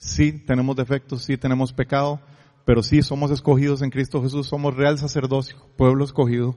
[0.00, 2.20] Sí, tenemos defectos, sí tenemos pecado,
[2.64, 6.56] pero sí somos escogidos en Cristo Jesús, somos real sacerdocio, pueblo escogido,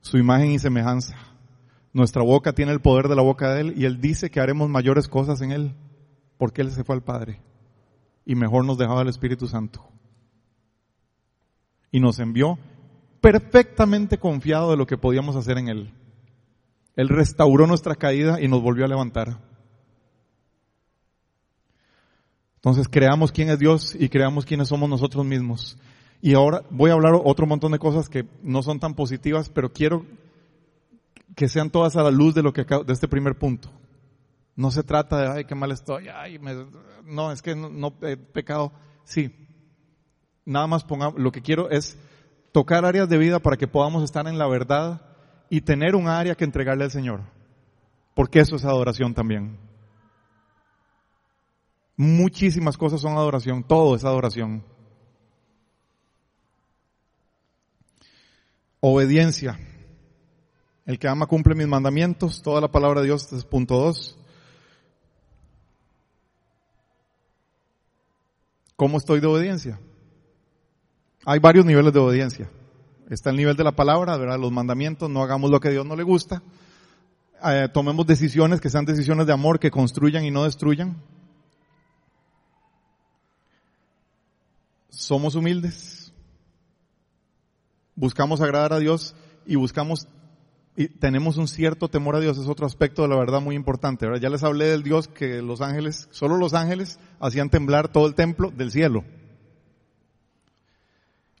[0.00, 1.14] su imagen y semejanza.
[1.92, 4.68] Nuestra boca tiene el poder de la boca de Él y Él dice que haremos
[4.68, 5.76] mayores cosas en Él,
[6.36, 7.40] porque Él se fue al Padre
[8.26, 9.88] y mejor nos dejaba el Espíritu Santo.
[11.92, 12.58] Y nos envió
[13.20, 15.94] perfectamente confiado de lo que podíamos hacer en Él.
[16.96, 19.51] Él restauró nuestra caída y nos volvió a levantar.
[22.62, 25.76] Entonces creamos quién es Dios y creamos quiénes somos nosotros mismos.
[26.20, 29.72] Y ahora voy a hablar otro montón de cosas que no son tan positivas, pero
[29.72, 30.06] quiero
[31.34, 33.68] que sean todas a la luz de lo que de este primer punto.
[34.54, 36.38] No se trata de, ay, qué mal estoy, ay,
[37.04, 38.70] no, es que no, he pecado.
[39.02, 39.34] Sí.
[40.44, 41.98] Nada más pongamos, lo que quiero es
[42.52, 45.02] tocar áreas de vida para que podamos estar en la verdad
[45.50, 47.22] y tener un área que entregarle al Señor.
[48.14, 49.58] Porque eso es adoración también.
[51.96, 54.64] Muchísimas cosas son adoración, todo es adoración.
[58.80, 59.58] Obediencia.
[60.84, 62.42] El que ama cumple mis mandamientos.
[62.42, 64.18] Toda la palabra de Dios es punto dos.
[68.74, 69.78] ¿Cómo estoy de obediencia?
[71.24, 72.50] Hay varios niveles de obediencia.
[73.08, 74.40] Está el nivel de la palabra, ¿verdad?
[74.40, 76.42] los mandamientos, no hagamos lo que a Dios no le gusta.
[77.44, 80.96] Eh, tomemos decisiones que sean decisiones de amor, que construyan y no destruyan.
[84.92, 86.02] Somos humildes
[87.94, 89.14] buscamos agradar a Dios
[89.46, 90.08] y buscamos
[90.74, 94.06] y tenemos un cierto temor a Dios, es otro aspecto de la verdad muy importante.
[94.20, 98.14] Ya les hablé del Dios que los ángeles, solo los ángeles hacían temblar todo el
[98.14, 99.04] templo del cielo.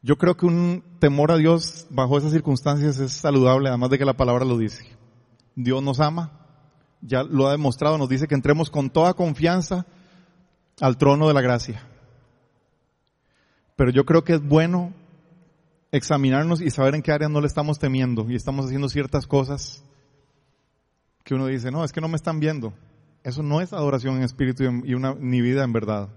[0.02, 4.04] Yo creo que un temor a Dios bajo esas circunstancias es saludable, además de que
[4.04, 4.84] la palabra lo dice.
[5.56, 6.46] Dios nos ama,
[7.00, 9.86] ya lo ha demostrado, nos dice que entremos con toda confianza
[10.78, 11.88] al trono de la gracia.
[13.76, 14.92] Pero yo creo que es bueno
[15.90, 19.84] examinarnos y saber en qué área no le estamos temiendo y estamos haciendo ciertas cosas
[21.24, 22.72] que uno dice, no, es que no me están viendo.
[23.22, 26.08] Eso no es adoración en espíritu y una, ni vida en verdad.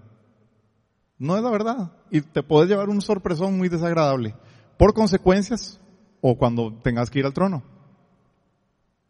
[1.18, 1.92] No es la verdad.
[2.10, 4.36] Y te puedes llevar un sorpresón muy desagradable.
[4.78, 5.80] Por consecuencias
[6.22, 7.64] o cuando tengas que ir al trono.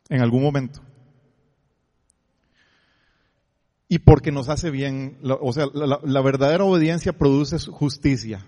[0.09, 0.81] En algún momento.
[3.95, 8.45] Y porque nos hace bien, o sea, la verdadera obediencia produce justicia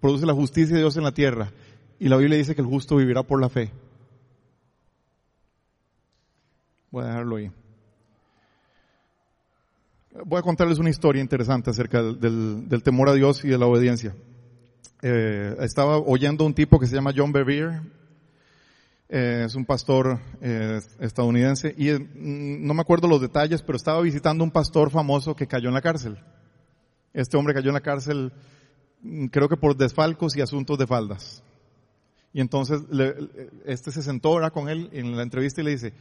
[0.00, 1.50] produce la justicia de Dios en la tierra.
[1.98, 3.70] Y la Biblia dice que el justo vivirá por la fe.
[6.90, 7.50] Voy a dejarlo ahí.
[10.24, 14.14] Voy a contarles una historia interesante acerca del, temor a Dios y de la obediencia.
[15.02, 17.80] Eh, estaba oyendo a un tipo que se llama John Bevere,
[19.10, 24.42] eh, es un pastor eh, estadounidense, y no me acuerdo los detalles, pero estaba visitando
[24.42, 26.18] un pastor famoso que cayó en la cárcel.
[27.12, 28.32] Este hombre cayó en la cárcel
[29.02, 31.42] Mm, creo que por desfalcos y asuntos de faldas.
[32.32, 32.82] Y entonces
[33.64, 35.92] este se sentó ahora con él en la entrevista y le dice,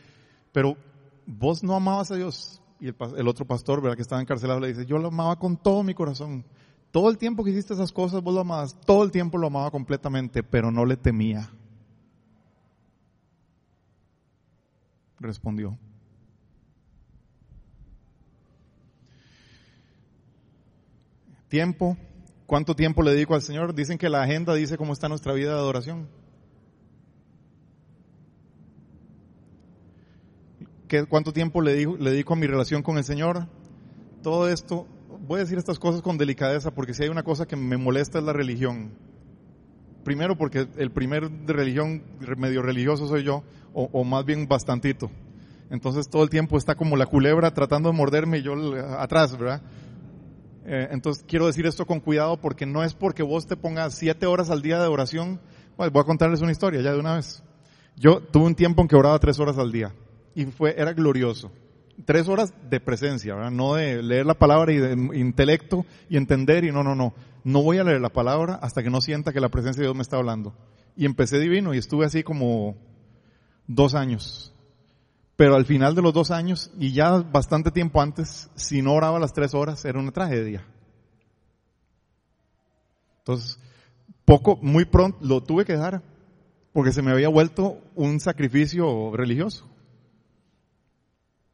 [0.51, 0.77] pero
[1.25, 2.61] vos no amabas a Dios.
[2.79, 3.95] Y el, otro pastor, ¿verdad?
[3.95, 6.45] que estaba encarcelado, le dice, yo lo amaba con todo mi corazón.
[6.91, 8.79] Todo el tiempo que hiciste esas cosas, vos lo amabas.
[8.85, 11.49] Todo el tiempo lo amaba completamente, pero no le temía.
[15.19, 15.77] Respondió.
[21.47, 21.97] Tiempo
[22.49, 23.75] ¿Cuánto tiempo le dedico al Señor?
[23.75, 26.07] Dicen que la agenda dice cómo está nuestra vida de adoración.
[30.87, 33.45] ¿Qué, ¿Cuánto tiempo le dedico, le dedico a mi relación con el Señor?
[34.23, 34.87] Todo esto,
[35.27, 38.17] voy a decir estas cosas con delicadeza porque si hay una cosa que me molesta
[38.17, 38.89] es la religión.
[40.09, 42.01] Primero porque el primer de religión,
[42.35, 43.43] medio religioso soy yo,
[43.75, 45.11] o, más bien bastantito.
[45.69, 48.55] Entonces todo el tiempo está como la culebra tratando de morderme y yo
[48.97, 49.61] atrás, ¿verdad?
[50.65, 54.25] Eh, entonces quiero decir esto con cuidado porque no es porque vos te pongas siete
[54.25, 55.39] horas al día de oración.
[55.77, 57.43] Voy a contarles una historia ya de una vez.
[57.95, 59.93] Yo tuve un tiempo en que oraba tres horas al día
[60.33, 61.51] y fue, era glorioso.
[62.05, 63.35] Tres horas de presencia.
[63.49, 67.13] No de leer la palabra y de intelecto y entender y no, no, no.
[67.43, 69.95] No voy a leer la palabra hasta que no sienta que la presencia de Dios
[69.95, 70.53] me está hablando.
[70.95, 72.75] Y empecé divino y estuve así como
[73.67, 74.53] dos años.
[75.35, 79.19] Pero al final de los dos años, y ya bastante tiempo antes, si no oraba
[79.19, 80.65] las tres horas, era una tragedia.
[83.19, 83.57] Entonces,
[84.25, 86.01] poco, muy pronto, lo tuve que dejar,
[86.73, 89.68] porque se me había vuelto un sacrificio religioso.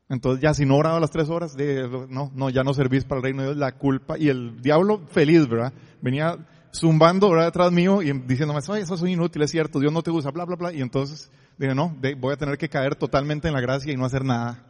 [0.07, 3.17] Entonces ya si no oraba las tres horas, de, no, no, ya no servís para
[3.17, 5.73] el reino de Dios, la culpa, y el diablo feliz, ¿verdad?
[6.01, 6.37] Venía
[6.73, 7.45] zumbando, ¿verdad?
[7.45, 10.55] Detrás mío y diciéndome, eso es inútil, es cierto, Dios no te usa, bla, bla,
[10.55, 10.73] bla.
[10.73, 14.05] Y entonces dije, no, voy a tener que caer totalmente en la gracia y no
[14.05, 14.63] hacer nada.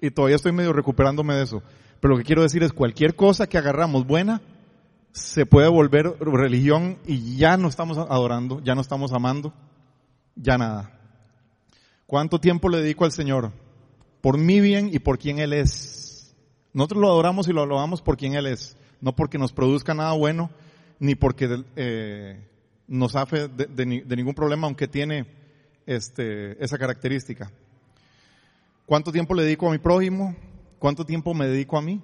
[0.00, 1.62] Y todavía estoy medio recuperándome de eso.
[2.00, 4.40] Pero lo que quiero decir es, cualquier cosa que agarramos buena,
[5.12, 9.52] se puede volver religión y ya no estamos adorando, ya no estamos amando,
[10.36, 10.92] ya nada.
[12.06, 13.52] ¿Cuánto tiempo le dedico al Señor?
[14.20, 16.34] Por mi bien y por quien Él es.
[16.72, 20.12] Nosotros lo adoramos y lo alabamos por quien Él es, no porque nos produzca nada
[20.12, 20.50] bueno,
[20.98, 22.40] ni porque eh,
[22.86, 25.26] nos hace de, ningún problema, aunque tiene
[25.86, 27.50] este, esa característica.
[28.86, 30.34] ¿Cuánto tiempo le dedico a mi prójimo?
[30.78, 32.00] ¿Cuánto tiempo me dedico a mí?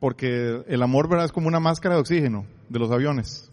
[0.00, 1.26] Porque el amor, ¿verdad?
[1.26, 3.50] Es como una máscara de oxígeno de los aviones.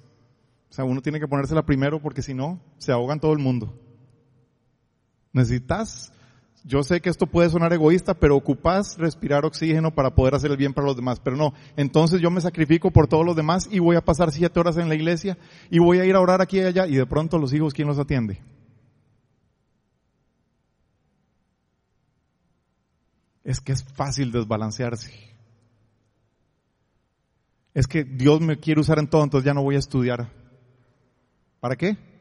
[0.70, 3.74] O sea, uno tiene que ponérsela primero porque si no, se ahogan todo el mundo.
[5.32, 6.12] Necesitas,
[6.68, 10.58] yo sé que esto puede sonar egoísta, pero ocupas respirar oxígeno para poder hacer el
[10.58, 11.20] bien para los demás.
[11.20, 14.60] Pero no, entonces yo me sacrifico por todos los demás y voy a pasar siete
[14.60, 15.38] horas en la iglesia
[15.70, 17.88] y voy a ir a orar aquí y allá y de pronto los hijos, ¿quién
[17.88, 18.42] los atiende?
[23.44, 25.14] Es que es fácil desbalancearse.
[27.76, 30.32] Es que Dios me quiere usar en todo, entonces ya no voy a estudiar.
[31.60, 32.15] ¿Para qué?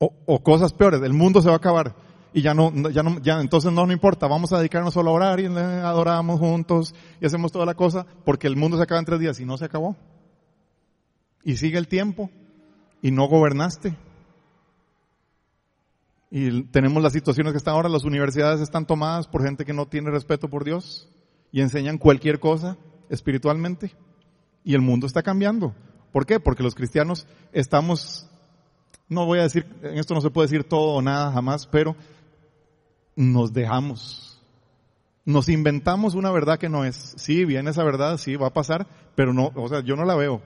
[0.00, 1.94] O, cosas peores, el mundo se va a acabar
[2.32, 5.14] y ya no, ya no, ya entonces no, no importa, vamos a dedicarnos solo a
[5.14, 9.06] orar y adoramos juntos y hacemos toda la cosa porque el mundo se acaba en
[9.06, 9.96] tres días y no se acabó.
[11.42, 12.30] Y sigue el tiempo
[13.02, 13.96] y no gobernaste.
[16.30, 19.86] Y tenemos las situaciones que están ahora, las universidades están tomadas por gente que no
[19.86, 21.08] tiene respeto por Dios
[21.52, 22.76] y enseñan cualquier cosa
[23.08, 23.94] espiritualmente.
[24.62, 25.74] Y el mundo está cambiando.
[26.12, 26.40] ¿Por qué?
[26.40, 28.28] Porque los cristianos estamos,
[29.08, 31.96] no voy a decir, en esto no se puede decir todo o nada jamás, pero
[33.16, 34.40] nos dejamos.
[35.24, 37.14] Nos inventamos una verdad que no es.
[37.16, 40.14] Sí, viene esa verdad, sí, va a pasar, pero no, o sea, yo no la
[40.14, 40.40] veo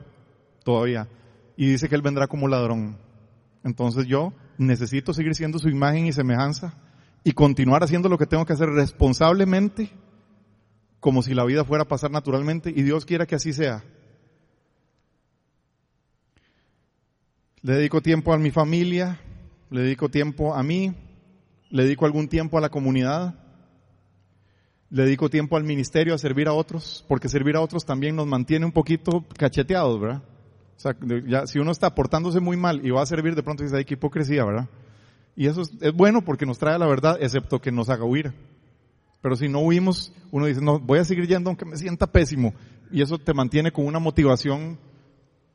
[0.64, 1.08] todavía.
[1.56, 2.96] Y dice que Él vendrá como ladrón.
[3.64, 6.74] Entonces yo necesito seguir siendo su imagen y semejanza
[7.24, 9.90] y continuar haciendo lo que tengo que hacer responsablemente,
[10.98, 13.84] como si la vida fuera a pasar naturalmente y Dios quiera que así sea.
[17.62, 19.20] Le dedico tiempo a mi familia,
[19.70, 20.92] le dedico tiempo a mí,
[21.70, 23.36] le dedico algún tiempo a la comunidad,
[24.90, 28.26] le dedico tiempo al ministerio, a servir a otros, porque servir a otros también nos
[28.26, 30.22] mantiene un poquito cacheteados, ¿verdad?
[30.76, 30.96] O sea,
[31.26, 33.94] ya, si uno está portándose muy mal y va a servir, de pronto dice, que
[33.94, 34.68] hipocresía, ¿verdad?
[35.36, 38.34] Y eso es, bueno porque nos trae la verdad, excepto que nos haga huir.
[39.20, 42.54] Pero si no huimos, uno dice, no, voy a seguir yendo aunque me sienta pésimo.
[42.90, 44.78] Y eso te mantiene con una motivación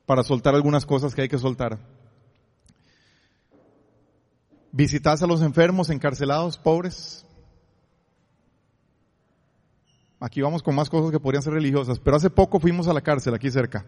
[0.06, 1.78] para soltar algunas cosas que hay que soltar.
[4.72, 7.26] Visitas a los enfermos, encarcelados, pobres.
[10.20, 13.02] Aquí vamos con más cosas que podrían ser religiosas, pero hace poco fuimos a la
[13.02, 13.86] cárcel aquí cerca.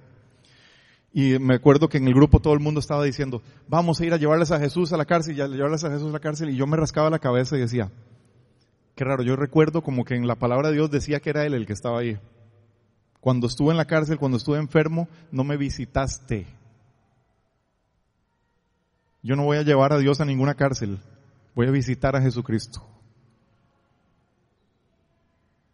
[1.11, 4.13] Y me acuerdo que en el grupo todo el mundo estaba diciendo, vamos a ir
[4.13, 6.51] a llevarles a Jesús a la cárcel y a llevarles a Jesús a la cárcel.
[6.51, 7.91] Y yo me rascaba la cabeza y decía,
[8.95, 11.55] qué raro, yo recuerdo como que en la palabra de Dios decía que era Él
[11.55, 12.19] el que estaba ahí.
[13.21, 16.45] Cuando estuve en la cárcel, cuando estuve enfermo, no me visitaste.
[19.21, 20.99] Yo no voy a llevar a Dios a ninguna cárcel,
[21.55, 22.85] voy a visitar a Jesucristo.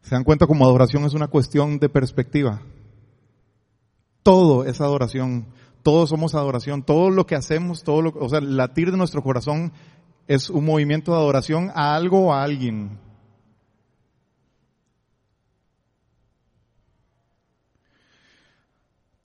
[0.01, 2.61] ¿Se dan cuenta como adoración es una cuestión de perspectiva?
[4.25, 5.45] todo es adoración.
[5.83, 6.81] Todos somos adoración.
[6.81, 9.71] Todo lo que hacemos, todo lo, o sea, el latir de nuestro corazón
[10.27, 12.97] es un movimiento de adoración a algo o a alguien.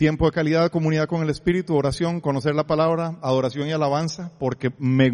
[0.00, 4.72] Tiempo de calidad, comunidad con el Espíritu, oración, conocer la palabra, adoración y alabanza, porque
[4.78, 5.10] me,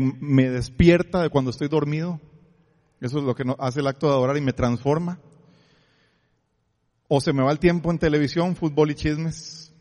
[0.48, 2.20] despierta de cuando estoy dormido.
[3.00, 5.18] Eso es lo que hace el acto de adorar y me transforma.
[7.08, 9.74] O se me va el tiempo en televisión, fútbol y chismes.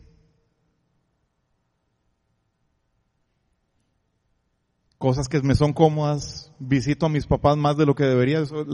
[4.97, 8.39] cosas que me son cómodas, visito a mis papás más de lo que debería.
[8.39, 8.65] Eso,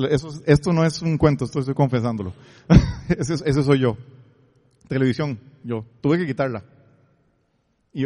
[0.45, 2.31] esto no es un cuento, esto estoy confesándolo.
[3.09, 3.97] ese, soy yo.
[4.91, 5.85] Televisión, yo.
[6.01, 6.65] Tuve que quitarla.
[7.93, 8.03] Y,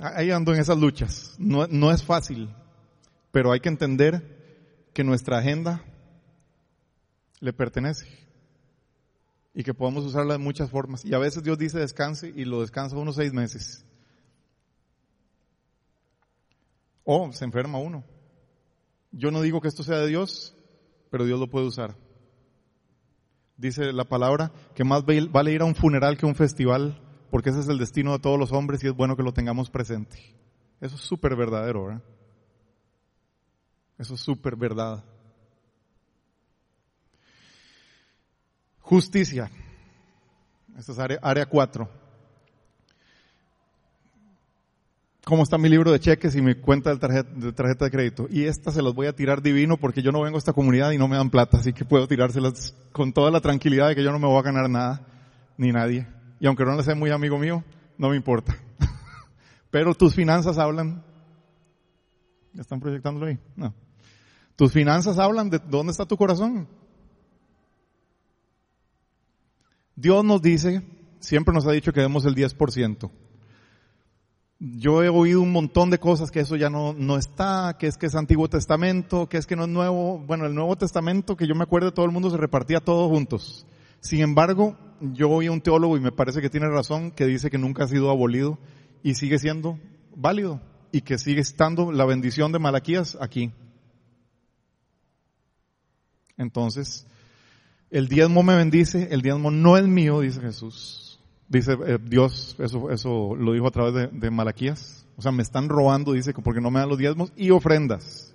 [0.00, 1.36] ahí ando en esas luchas.
[1.38, 2.52] No, no es fácil,
[3.30, 5.84] pero hay que entender que nuestra agenda
[7.38, 8.08] le pertenece
[9.54, 11.04] y que podemos usarla de muchas formas.
[11.04, 13.84] Y a veces Dios dice descanse y lo descansa unos seis meses.
[17.04, 18.02] O se enferma uno.
[19.12, 20.56] Yo no digo que esto sea de Dios,
[21.08, 21.94] pero Dios lo puede usar.
[23.56, 27.00] Dice la palabra que más vale ir a un funeral que a un festival,
[27.30, 29.70] porque ese es el destino de todos los hombres y es bueno que lo tengamos
[29.70, 30.34] presente.
[30.80, 32.02] Eso es súper verdadero, ¿verdad?
[33.98, 35.04] Eso es súper verdad.
[38.80, 39.50] Justicia.
[40.76, 42.03] Esta es área, área 4.
[45.24, 48.26] Cómo está mi libro de cheques y mi cuenta de tarjeta, de crédito.
[48.30, 50.92] Y esta se las voy a tirar divino porque yo no vengo a esta comunidad
[50.92, 54.04] y no me dan plata, así que puedo tirárselas con toda la tranquilidad de que
[54.04, 55.06] yo no me voy a ganar nada,
[55.56, 56.06] ni nadie.
[56.40, 57.64] Y aunque no le sea muy amigo mío,
[57.96, 58.56] no me importa.
[59.70, 61.02] Pero tus finanzas hablan.
[62.52, 63.38] ¿Ya están proyectándolo ahí?
[63.56, 63.74] No.
[64.56, 66.68] Tus finanzas hablan de dónde está tu corazón.
[69.96, 70.82] Dios nos dice,
[71.18, 73.10] siempre nos ha dicho que demos el 10%
[74.72, 77.98] yo he oído un montón de cosas que eso ya no, no está, que es
[77.98, 80.18] que es Antiguo Testamento, que es que no es Nuevo.
[80.20, 83.66] Bueno, el Nuevo Testamento, que yo me acuerdo, todo el mundo se repartía todos juntos.
[84.00, 87.50] Sin embargo, yo oí a un teólogo y me parece que tiene razón, que dice
[87.50, 88.58] que nunca ha sido abolido
[89.02, 89.78] y sigue siendo
[90.16, 90.62] válido
[90.92, 93.52] y que sigue estando la bendición de Malaquías aquí.
[96.38, 97.06] Entonces,
[97.90, 101.03] el diezmo me bendice, el diezmo no es mío, dice Jesús.
[101.48, 105.06] Dice eh, Dios, eso, eso lo dijo a través de, de Malaquías.
[105.16, 108.34] O sea, me están robando, dice, porque no me dan los diezmos y ofrendas.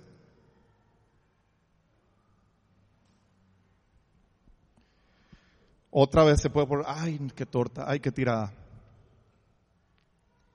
[5.90, 8.52] Otra vez se puede poner, ay, qué torta, ay, qué tirada.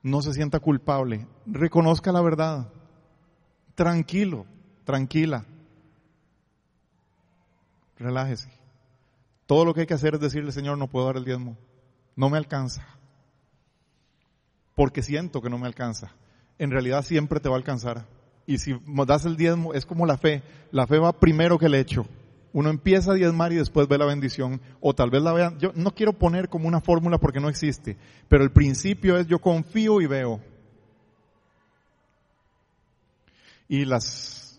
[0.02, 1.26] No se sienta culpable.
[1.46, 2.72] Reconozca la verdad.
[3.74, 4.46] Tranquilo,
[4.84, 5.44] tranquila.
[7.98, 8.50] Relájese.
[9.46, 11.56] Todo lo que hay que hacer es decirle, Señor, no puedo dar el diezmo.
[12.16, 12.84] No me alcanza.
[14.74, 16.12] Porque siento que no me alcanza.
[16.58, 18.06] En realidad siempre te va a alcanzar.
[18.46, 18.74] Y si
[19.06, 20.42] das el diezmo, es como la fe.
[20.70, 22.06] La fe va primero que el hecho.
[22.52, 25.58] Uno empieza a diezmar y después ve la bendición, o tal vez la vean.
[25.58, 27.98] Yo no quiero poner como una fórmula porque no existe,
[28.28, 30.40] pero el principio es yo confío y veo.
[33.68, 34.58] Y las,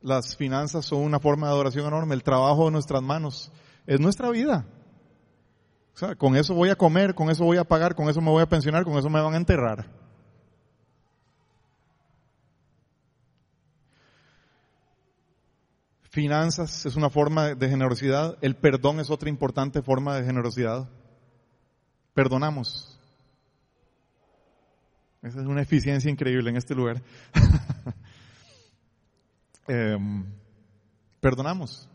[0.00, 2.14] las finanzas son una forma de adoración enorme.
[2.14, 3.52] El trabajo de nuestras manos
[3.86, 4.66] es nuestra vida.
[6.18, 8.48] Con eso voy a comer, con eso voy a pagar, con eso me voy a
[8.48, 9.86] pensionar, con eso me van a enterrar.
[16.12, 18.36] Finanzas es una forma de generosidad.
[18.42, 20.88] El perdón es otra importante forma de generosidad.
[22.12, 23.00] Perdonamos.
[25.22, 27.02] Esa es una eficiencia increíble en este lugar.
[29.68, 30.26] Em,
[31.20, 31.88] perdonamos.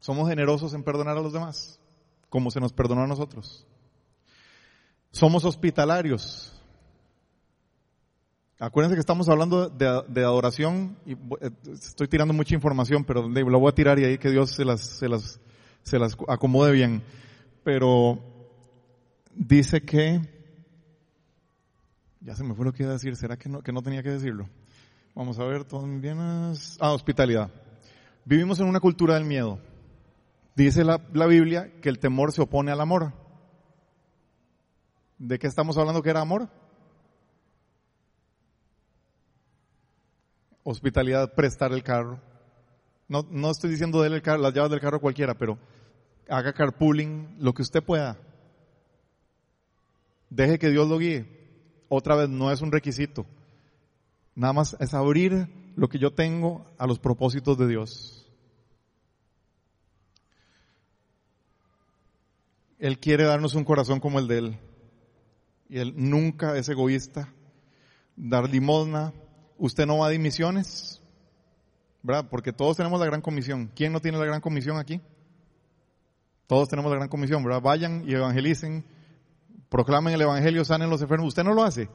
[0.00, 1.80] Somos generosos en perdonar a los demás,
[2.28, 3.66] como se nos perdonó a nosotros.
[5.10, 6.52] Somos hospitalarios.
[8.58, 13.68] Acuérdense que estamos hablando de, adoración y eh, estoy tirando mucha información, pero la voy
[13.68, 15.40] a tirar y ahí que Dios se las, se las,
[15.82, 17.02] se las acomode bien.
[17.62, 18.18] Pero
[19.34, 20.20] dice que,
[22.20, 24.02] ya se me fue lo que iba a decir, ¿será que no, que no tenía
[24.02, 24.48] que decirlo?
[25.14, 26.78] Vamos a ver, todos bienes.
[26.80, 27.50] Ah, hospitalidad.
[28.24, 29.58] Vivimos en una cultura del miedo.
[30.56, 30.96] Dice la,
[31.26, 33.12] Biblia que el temor se opone al amor.
[35.18, 36.48] ¿De qué estamos hablando que era amor?
[40.68, 42.20] hospitalidad, prestar el carro.
[43.06, 45.58] No, no estoy diciendo déle el carro, las llaves del carro cualquiera, pero
[46.28, 48.18] haga carpooling, lo que usted pueda.
[50.28, 51.24] Deje que Dios lo guíe.
[51.88, 53.26] Otra vez, no es un requisito.
[54.34, 58.15] Nada más es abrir lo que yo tengo a los propósitos de Dios.
[62.78, 64.58] Él quiere darnos un corazón como el de Él.
[65.68, 67.32] Y Él nunca es egoísta.
[68.16, 69.12] Dar limosna,
[69.58, 71.02] usted no va a dimisiones,
[72.02, 72.26] ¿verdad?
[72.30, 73.70] Porque todos tenemos la gran comisión.
[73.74, 75.00] ¿Quién no tiene la gran comisión aquí?
[76.46, 77.60] Todos tenemos la gran comisión, ¿verdad?
[77.60, 78.84] Vayan y evangelicen,
[79.68, 81.28] proclamen el evangelio, sanen los enfermos.
[81.28, 81.88] Usted no lo hace.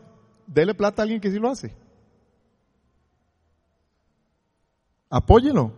[0.45, 1.73] Dele plata a alguien que sí lo hace.
[5.09, 5.73] Apóyelo.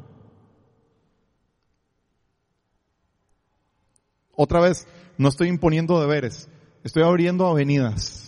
[4.36, 6.50] Otra vez, no estoy imponiendo deberes,
[6.84, 8.24] estoy abriendo avenidas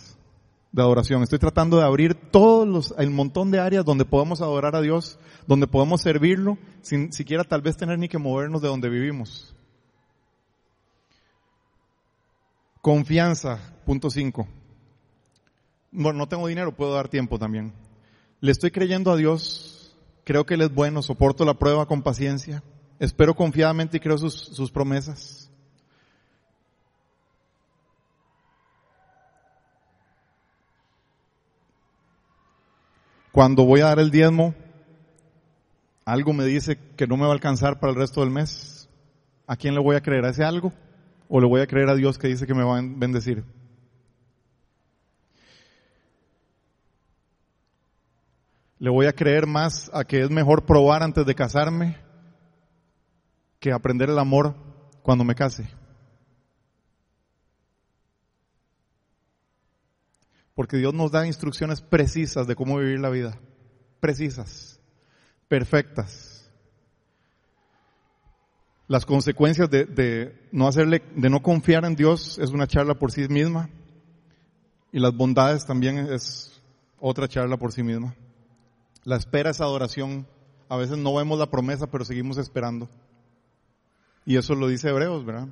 [0.76, 1.22] de adoración.
[1.22, 5.18] Estoy tratando de abrir todos los, el montón de áreas donde podemos adorar a Dios,
[5.46, 9.54] donde podemos servirlo, sin siquiera tal vez tener ni que movernos de donde vivimos.
[12.82, 14.46] Confianza, punto 5.
[15.92, 17.72] Bueno, no tengo dinero, puedo dar tiempo también.
[18.40, 22.62] Le estoy creyendo a Dios, creo que Él es bueno, soporto la prueba con paciencia,
[22.98, 25.50] espero confiadamente y creo sus, sus promesas.
[33.36, 34.54] Cuando voy a dar el diezmo,
[36.06, 38.88] algo me dice que no me va a alcanzar para el resto del mes.
[39.46, 40.24] ¿A quién le voy a creer?
[40.24, 40.72] ¿A ese algo?
[41.28, 43.44] ¿O le voy a creer a Dios que dice que me va a bendecir?
[48.78, 51.98] Le voy a creer más a que es mejor probar antes de casarme
[53.60, 54.54] que aprender el amor
[55.02, 55.68] cuando me case.
[60.56, 63.38] Porque Dios nos da instrucciones precisas de cómo vivir la vida.
[64.00, 64.80] Precisas.
[65.48, 66.50] Perfectas.
[68.88, 73.28] Las consecuencias de, no hacerle, de no confiar en Dios es una charla por sí
[73.28, 73.68] misma.
[74.92, 76.58] Y las bondades también es
[76.98, 78.14] otra charla por sí misma.
[79.04, 80.26] La espera es adoración.
[80.70, 82.88] A veces no vemos la promesa, pero seguimos esperando.
[84.24, 85.48] Y eso lo dice Hebreos, ¿verdad?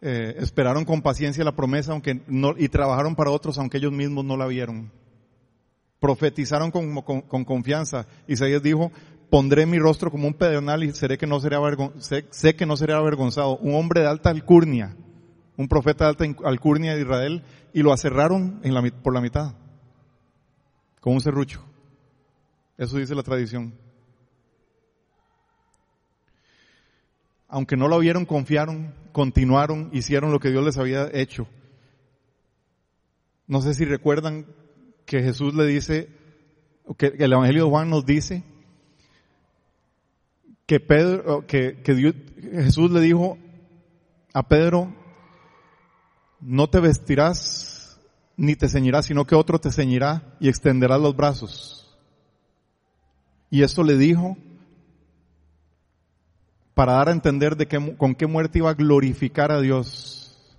[0.00, 4.24] Eh, esperaron con paciencia la promesa aunque no, y trabajaron para otros aunque ellos mismos
[4.24, 4.92] no la vieron.
[5.98, 8.06] Profetizaron con, con, con confianza.
[8.28, 8.92] Isaías dijo,
[9.30, 11.56] pondré mi rostro como un pedernal y seré que no seré
[11.98, 13.56] sé, sé, que no seré avergonzado.
[13.58, 14.96] Un hombre de alta alcurnia,
[15.56, 17.42] un profeta de alta alcurnia de Israel,
[17.72, 18.60] y lo aserraron
[19.02, 19.54] por la mitad,
[21.00, 21.64] con un serrucho.
[22.76, 23.74] Eso dice la tradición.
[27.48, 31.48] Aunque no lo vieron, confiaron, continuaron, hicieron lo que Dios les había hecho.
[33.46, 34.46] No sé si recuerdan
[35.06, 36.10] que Jesús le dice,
[36.98, 38.44] que el Evangelio de Juan nos dice,
[40.66, 42.14] que Pedro, que, que
[42.52, 43.38] Jesús le dijo
[44.34, 44.94] a Pedro,
[46.40, 47.98] no te vestirás
[48.36, 51.98] ni te ceñirás, sino que otro te ceñirá y extenderás los brazos.
[53.50, 54.36] Y esto le dijo
[56.78, 60.54] para dar a entender de que, con qué muerte iba a glorificar a Dios.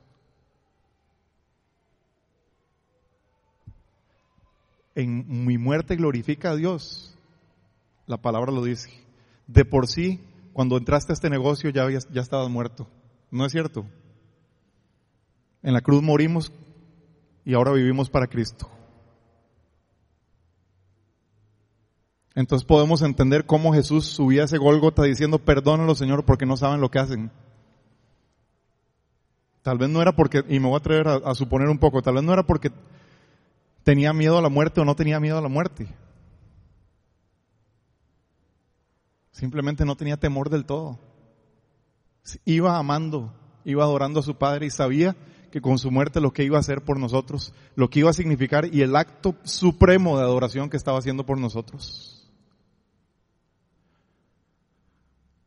[4.96, 7.18] En mi muerte glorifica a Dios.
[8.06, 8.90] La palabra lo dice
[9.48, 10.20] de por sí,
[10.52, 12.86] cuando entraste a este negocio ya, ya estabas muerto.
[13.32, 13.86] ¿No es cierto?
[15.64, 16.52] En la cruz morimos
[17.46, 18.70] y ahora vivimos para Cristo.
[22.40, 26.90] Entonces podemos entender cómo Jesús subía ese Gólgota diciendo, perdónalo Señor porque no saben lo
[26.90, 27.32] que hacen.
[29.62, 32.14] Tal vez no era porque, y me voy a atrever a suponer un poco, tal
[32.14, 32.72] vez no era porque
[33.84, 35.90] tenía miedo a la muerte o no tenía miedo a la muerte.
[39.32, 40.98] Simplemente no tenía temor del todo.
[42.46, 43.34] Iba amando,
[43.66, 45.18] iba adorando a su Padre y sabía
[45.52, 48.14] que con su muerte lo que iba a hacer por nosotros, lo que iba a
[48.14, 52.16] significar y el acto supremo de adoración que estaba haciendo por nosotros.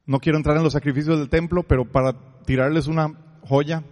[0.06, 3.84] No quiero entrar en los sacrificios del templo, pero para tirarles una joya,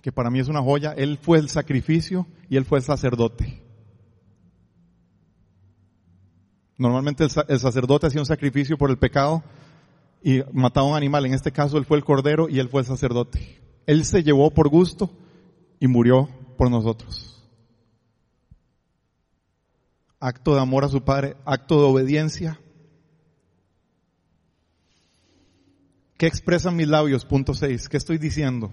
[0.00, 3.62] que para mí es una joya, Él fue el sacrificio y Él fue el sacerdote.
[6.82, 9.44] Normalmente el, sacerdote hacía un sacrificio por el pecado
[10.20, 11.24] y mataba un animal.
[11.26, 13.60] En este caso él fue el cordero y él fue el sacerdote.
[13.86, 15.10] Él se llevó por gusto
[15.78, 16.28] y murió
[16.58, 17.48] por nosotros.
[20.18, 22.58] Acto de amor a su padre, acto de obediencia.
[26.22, 27.24] ¿Qué expresan mis labios?
[27.24, 27.88] Punto 6.
[27.88, 28.70] ¿Qué estoy diciendo?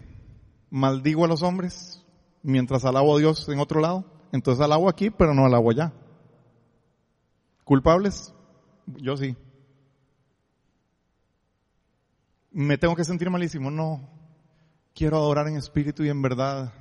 [0.70, 2.06] ¿Maldigo a los hombres
[2.44, 4.06] mientras alabo a Dios en otro lado?
[4.32, 5.92] Entonces alabo aquí, pero no alabo allá.
[7.64, 8.36] ¿Culpables?
[8.86, 9.36] Yo sí.
[12.52, 13.72] ¿Me tengo que sentir malísimo?
[13.72, 14.08] No.
[14.94, 16.72] Quiero adorar en espíritu y en verdad.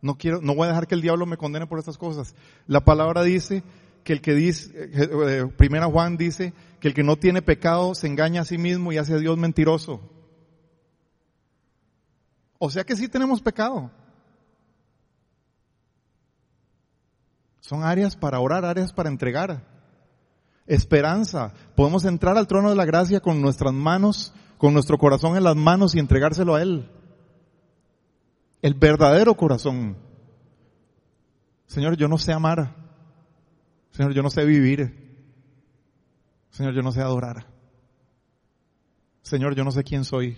[0.00, 2.36] No quiero, no voy a dejar que el diablo me condene por estas cosas.
[2.68, 3.64] La palabra dice
[4.04, 7.94] que el que dice, eh, eh, primera Juan dice que el que no tiene pecado
[7.94, 10.00] se engaña a sí mismo y hace a Dios mentiroso.
[12.58, 13.90] O sea que sí tenemos pecado.
[17.60, 19.74] Son áreas para orar, áreas para entregar
[20.66, 21.52] esperanza.
[21.74, 25.56] Podemos entrar al trono de la gracia con nuestras manos, con nuestro corazón en las
[25.56, 26.90] manos y entregárselo a Él.
[28.62, 29.96] El verdadero corazón.
[31.66, 32.83] Señor, yo no sé amar.
[33.94, 34.92] Señor, yo no sé vivir.
[36.50, 37.46] Señor, yo no sé adorar.
[39.22, 40.36] Señor, yo no sé quién soy.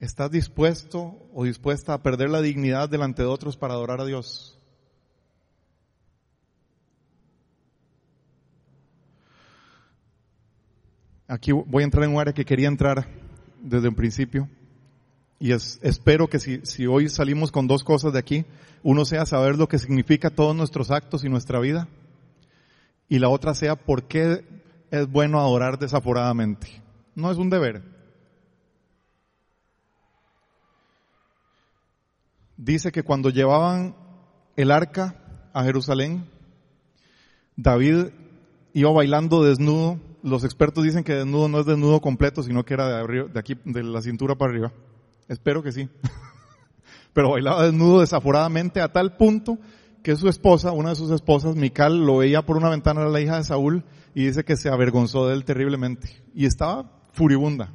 [0.00, 4.58] ¿Estás dispuesto o dispuesta a perder la dignidad delante de otros para adorar a Dios?
[11.32, 13.08] Aquí voy a entrar en un área que quería entrar
[13.62, 14.50] desde un principio.
[15.40, 18.44] Y espero que si, si hoy salimos con dos cosas de aquí,
[18.82, 21.88] uno sea saber lo que significa todos nuestros actos y nuestra vida.
[23.08, 24.44] Y la otra sea por qué
[24.90, 26.82] es bueno adorar desaforadamente.
[27.14, 27.82] No es un deber,
[32.58, 33.96] dice que cuando llevaban
[34.54, 35.16] el arca
[35.54, 36.26] a Jerusalén,
[37.56, 38.08] David
[38.74, 40.11] iba bailando desnudo.
[40.22, 43.56] Los expertos dicen que desnudo no es desnudo completo, sino que era de, de aquí,
[43.64, 44.72] de la cintura para arriba.
[45.28, 45.88] Espero que sí.
[47.12, 49.58] Pero bailaba desnudo desaforadamente a tal punto
[50.02, 53.20] que su esposa, una de sus esposas, Mical, lo veía por una ventana, era la
[53.20, 56.22] hija de Saúl, y dice que se avergonzó de él terriblemente.
[56.34, 57.72] Y estaba furibunda.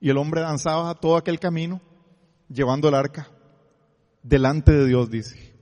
[0.00, 1.80] Y el hombre danzaba todo aquel camino,
[2.48, 3.28] llevando el arca
[4.22, 5.54] delante de Dios, dice.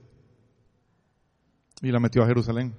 [1.81, 2.75] Y la metió a Jerusalén.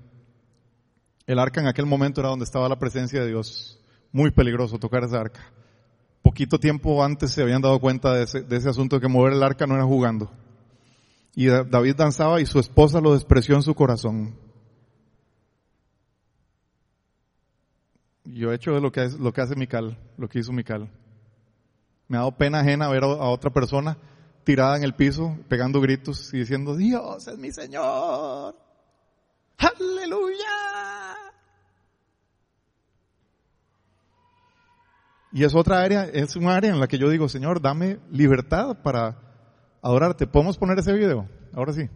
[1.26, 3.80] El arca en aquel momento era donde estaba la presencia de Dios.
[4.12, 5.40] Muy peligroso tocar esa arca.
[6.22, 9.32] Poquito tiempo antes se habían dado cuenta de ese, de ese asunto de que mover
[9.32, 10.30] el arca no era jugando.
[11.34, 14.36] Y David danzaba y su esposa lo despreció en su corazón.
[18.24, 20.90] Yo he hecho lo que, lo que hace Mical, lo que hizo Mical.
[22.08, 23.98] Me ha dado pena ajena ver a otra persona
[24.44, 28.63] tirada en el piso, pegando gritos y diciendo, Dios es mi Señor.
[29.58, 30.46] Aleluya.
[35.32, 38.82] Y es otra área, es un área en la que yo digo, Señor, dame libertad
[38.82, 39.18] para
[39.82, 40.28] adorarte.
[40.28, 41.28] ¿Podemos poner ese video?
[41.52, 41.88] Ahora sí.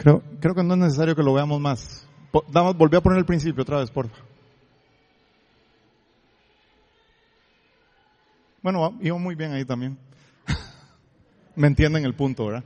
[0.00, 2.06] Creo, creo que no es necesario que lo veamos más.
[2.32, 4.24] Volví a poner el principio otra vez, por favor.
[8.62, 9.98] Bueno, iba muy bien ahí también.
[11.54, 12.64] Me entienden el punto, ¿verdad?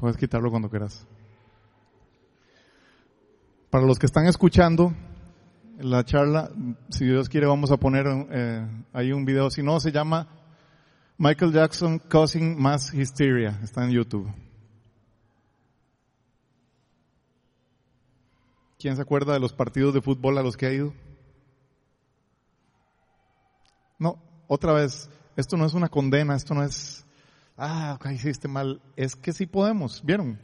[0.00, 1.06] Puedes quitarlo cuando quieras.
[3.68, 4.94] Para los que están escuchando
[5.78, 6.50] la charla,
[6.88, 9.50] si Dios quiere vamos a poner eh, ahí un video.
[9.50, 10.26] Si no, se llama
[11.18, 13.60] Michael Jackson Causing Mass Hysteria.
[13.62, 14.32] Está en YouTube.
[18.78, 20.94] ¿Quién se acuerda de los partidos de fútbol a los que ha ido?
[23.98, 24.16] No,
[24.48, 27.04] otra vez, esto no es una condena, esto no es
[27.60, 30.38] ah, hiciste mal, es que sí podemos, ¿vieron?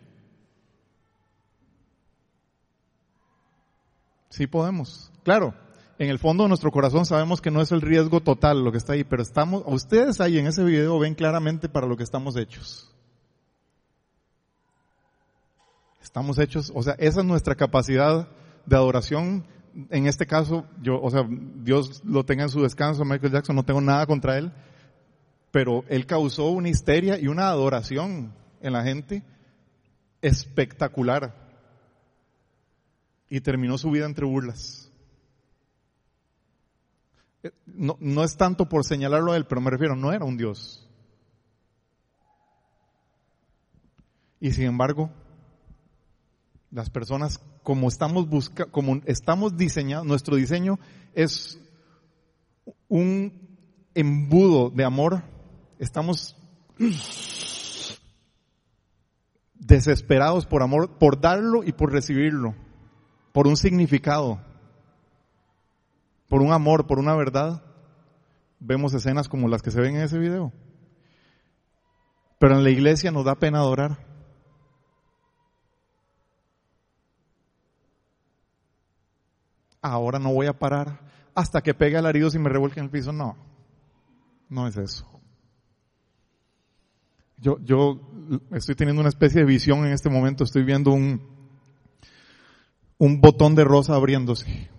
[4.29, 5.11] Sí podemos.
[5.25, 5.55] Claro,
[5.99, 8.79] en el fondo de nuestro corazón sabemos que no es el riesgo total lo que
[8.79, 12.37] está ahí, pero estamos, ustedes ahí en ese video ven claramente para lo que estamos
[12.37, 12.95] hechos.
[16.03, 18.29] Estamos hechos, o sea, esa es nuestra capacidad
[18.67, 19.47] de adoración.
[19.91, 23.64] En este caso, yo, o sea, Dios lo tenga en su descanso, Michael Jackson, no
[23.64, 24.53] tengo nada contra él,
[25.57, 29.22] pero él causó una histeria y una adoración en la gente
[30.20, 31.34] espectacular.
[33.30, 34.92] Y terminó su vida entre burlas.
[37.42, 40.36] Eh, no, no es tanto por señalarlo a él, pero me refiero, no era un
[40.36, 40.86] Dios.
[44.38, 45.11] Y sin embargo,
[46.70, 50.78] las personas, como estamos buscando, como estamos diseñados, nuestro diseño
[51.14, 51.59] es
[52.88, 53.32] un
[53.94, 55.22] embudo de amor
[55.79, 56.37] estamos
[59.55, 62.55] desesperados por amor, por darlo y por recibirlo,
[63.33, 64.41] por un significado,
[66.29, 67.62] por un amor, por una verdad.
[68.59, 70.53] Vemos escenas como las que se ven en ese video.
[72.39, 73.99] Pero en la iglesia nos da pena adorar.
[79.83, 81.01] Ahora no voy a parar
[81.35, 83.12] hasta que pegue alaridos y me revuelque en el piso.
[83.12, 83.37] No,
[84.49, 85.16] no es eso.
[87.39, 88.01] Yo, yo
[88.53, 91.20] estoy teniendo una especie de visión en este momento, estoy viendo un,
[92.99, 94.70] un botón de rosa abriéndose.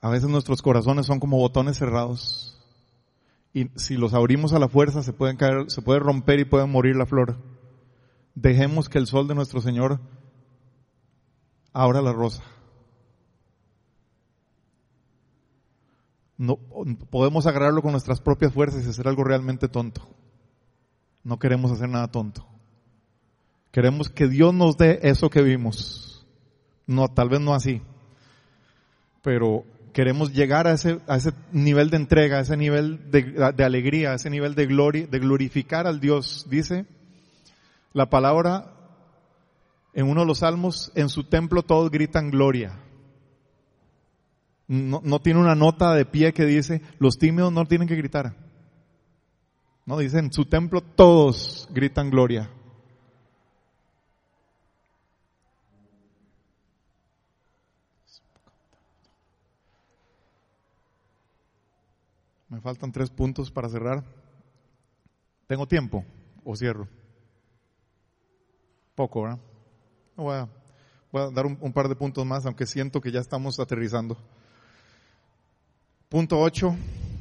[0.00, 2.54] A veces nuestros corazones son como botones cerrados.
[3.52, 6.66] Y si los abrimos a la fuerza se pueden caer, se puede romper y puede
[6.66, 7.38] morir la flor.
[8.34, 10.00] Dejemos que el sol de nuestro Señor
[11.72, 12.44] abra la rosa.
[16.38, 16.56] No
[17.10, 20.08] podemos agarrarlo con nuestras propias fuerzas y hacer algo realmente tonto.
[21.24, 22.46] No queremos hacer nada tonto.
[23.72, 26.26] Queremos que Dios nos dé eso que vimos.
[26.86, 27.82] No, tal vez no así.
[29.22, 34.12] Pero queremos llegar a ese, a ese nivel de entrega, a ese nivel de, alegría,
[34.12, 36.46] a ese nivel de gloria, de glorificar al Dios.
[36.48, 36.86] Dice
[37.92, 38.74] la palabra
[39.92, 42.78] en uno de los salmos, en su templo todos gritan gloria.
[44.68, 48.34] No, no, tiene una nota de pie que dice, los tímidos no tienen que gritar.
[49.86, 52.50] No, dice, en su templo todos gritan gloria.
[62.48, 64.04] Me faltan tres puntos para cerrar.
[65.46, 66.04] ¿Tengo tiempo
[66.44, 66.88] o cierro?
[68.94, 69.38] Poco, ¿verdad?
[70.16, 70.48] Voy a,
[71.12, 74.18] voy a dar un, par de puntos más, aunque siento que ya estamos aterrizando.
[76.08, 76.74] Punto 8,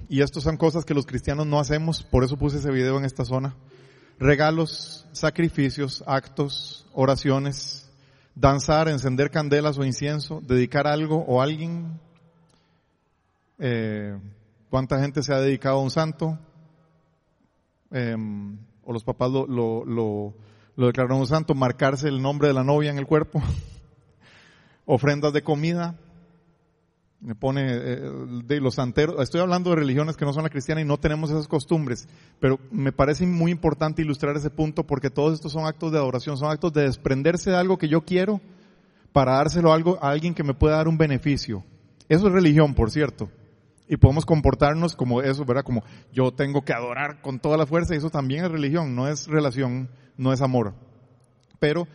[0.08, 3.04] y estos son cosas que los cristianos no hacemos, por eso puse ese video en
[3.04, 3.54] esta zona.
[4.18, 7.92] Regalos, sacrificios, actos, oraciones,
[8.34, 12.00] danzar, encender candelas o incienso, dedicar algo o alguien,
[13.60, 14.18] eh,
[14.70, 16.38] ¿Cuánta gente se ha dedicado a un santo?
[17.92, 18.16] Eh,
[18.84, 20.34] o los papás lo, lo, lo,
[20.76, 23.42] lo, declararon un santo, marcarse el nombre de la novia en el cuerpo,
[24.86, 25.96] ofrendas de comida,
[27.20, 28.00] me pone eh,
[28.46, 31.30] de los santeros, estoy hablando de religiones que no son la cristiana y no tenemos
[31.30, 32.08] esas costumbres,
[32.40, 36.38] pero me parece muy importante ilustrar ese punto porque todos estos son actos de adoración,
[36.38, 38.40] son actos de desprenderse de algo que yo quiero
[39.12, 41.64] para dárselo a, algo, a alguien que me pueda dar un beneficio.
[42.08, 43.30] Eso es religión, por cierto
[43.88, 45.64] y podemos comportarnos como eso, ¿verdad?
[45.64, 49.08] Como yo tengo que adorar con toda la fuerza y eso también es religión, no
[49.08, 50.74] es relación, no es amor.
[51.60, 51.88] Pero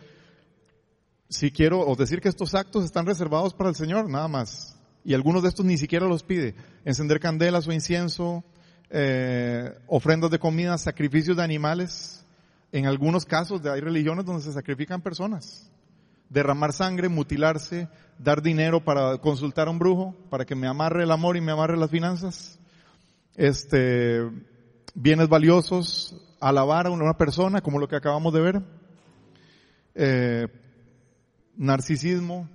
[1.29, 4.72] si quiero os decir que estos actos están reservados para el Señor, nada más.
[5.03, 6.55] Y algunos de estos ni siquiera los pide.
[6.85, 8.43] Encender candelas o incienso,
[8.89, 12.25] eh, ofrendas de comida, sacrificios de animales.
[12.71, 15.69] En algunos casos hay religiones donde se sacrifican personas
[16.33, 17.87] derramar sangre, mutilarse,
[18.17, 21.51] dar dinero para consultar a un brujo, para que me amarre el amor y me
[21.51, 22.59] amarre las finanzas,
[23.35, 24.27] este,
[24.95, 28.61] bienes valiosos, alabar a una persona, como lo que acabamos de ver,
[29.93, 30.47] eh,
[31.55, 32.49] narcisismo,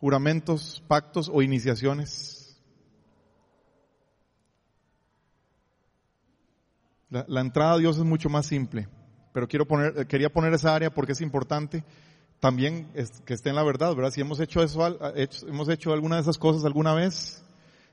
[0.00, 2.60] juramentos, pactos o iniciaciones.
[7.10, 8.88] La, la entrada a Dios es mucho más simple
[9.38, 11.84] pero quiero poner, quería poner esa área porque es importante
[12.40, 12.88] también
[13.24, 14.10] que esté en la verdad, ¿verdad?
[14.10, 14.84] Si hemos hecho eso,
[15.46, 17.44] hemos hecho alguna de esas cosas alguna vez,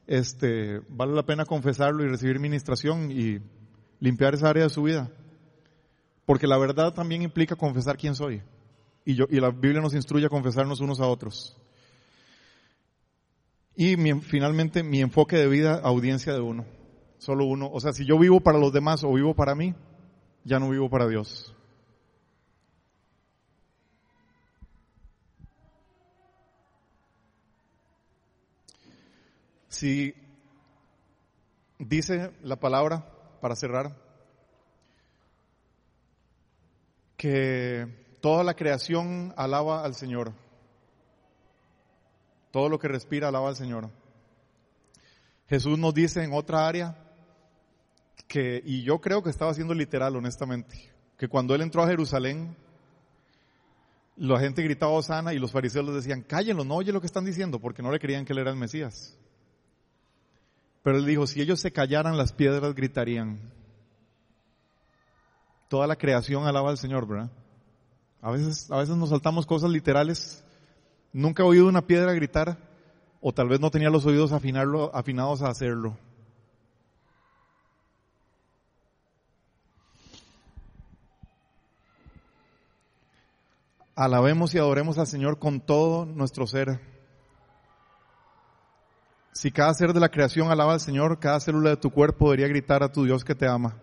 [0.07, 3.41] este, vale la pena confesarlo y recibir ministración y
[3.99, 5.11] limpiar esa área de su vida.
[6.25, 8.41] Porque la verdad también implica confesar quién soy.
[9.05, 11.55] Y, yo, y la Biblia nos instruye a confesarnos unos a otros.
[13.75, 16.65] Y mi, finalmente mi enfoque de vida, audiencia de uno.
[17.17, 17.69] Solo uno.
[17.71, 19.73] O sea, si yo vivo para los demás o vivo para mí,
[20.43, 21.53] ya no vivo para Dios.
[29.67, 30.13] Si
[31.79, 33.11] dice la palabra,
[33.41, 33.97] para cerrar,
[37.17, 40.31] que toda la creación alaba al Señor.
[42.55, 43.89] Todo lo que respira alaba al Señor.
[45.49, 46.95] Jesús nos dice en otra área
[48.29, 52.55] que, y yo creo que estaba siendo literal, honestamente, que cuando él entró a Jerusalén,
[54.15, 57.25] la gente gritaba Osana y los fariseos les decían, cállenlo, no oye lo que están
[57.25, 59.17] diciendo, porque no le creían que él era el Mesías.
[60.81, 63.51] Pero él dijo, si ellos se callaran, las piedras gritarían.
[65.67, 67.29] Toda la creación alaba al Señor, ¿verdad?
[68.21, 70.41] A veces, a veces nos saltamos cosas literales.
[71.15, 72.57] Nunca he oído una piedra gritar,
[73.21, 75.97] o tal vez no tenía los oídos afinarlo, afinados a hacerlo.
[83.95, 86.81] Alabemos y adoremos al Señor con todo nuestro ser.
[89.31, 92.49] Si cada ser de la creación alaba al Señor, cada célula de tu cuerpo debería
[92.49, 93.77] gritar a tu Dios que te ama.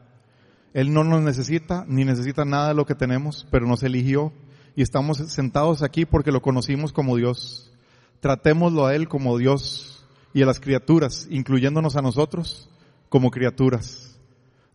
[0.75, 4.35] Él no nos necesita, ni necesita nada de lo que tenemos, pero nos eligió
[4.75, 7.73] y estamos sentados aquí porque lo conocimos como Dios.
[8.21, 12.71] Tratémoslo a Él como Dios y a las criaturas, incluyéndonos a nosotros
[13.09, 14.19] como criaturas.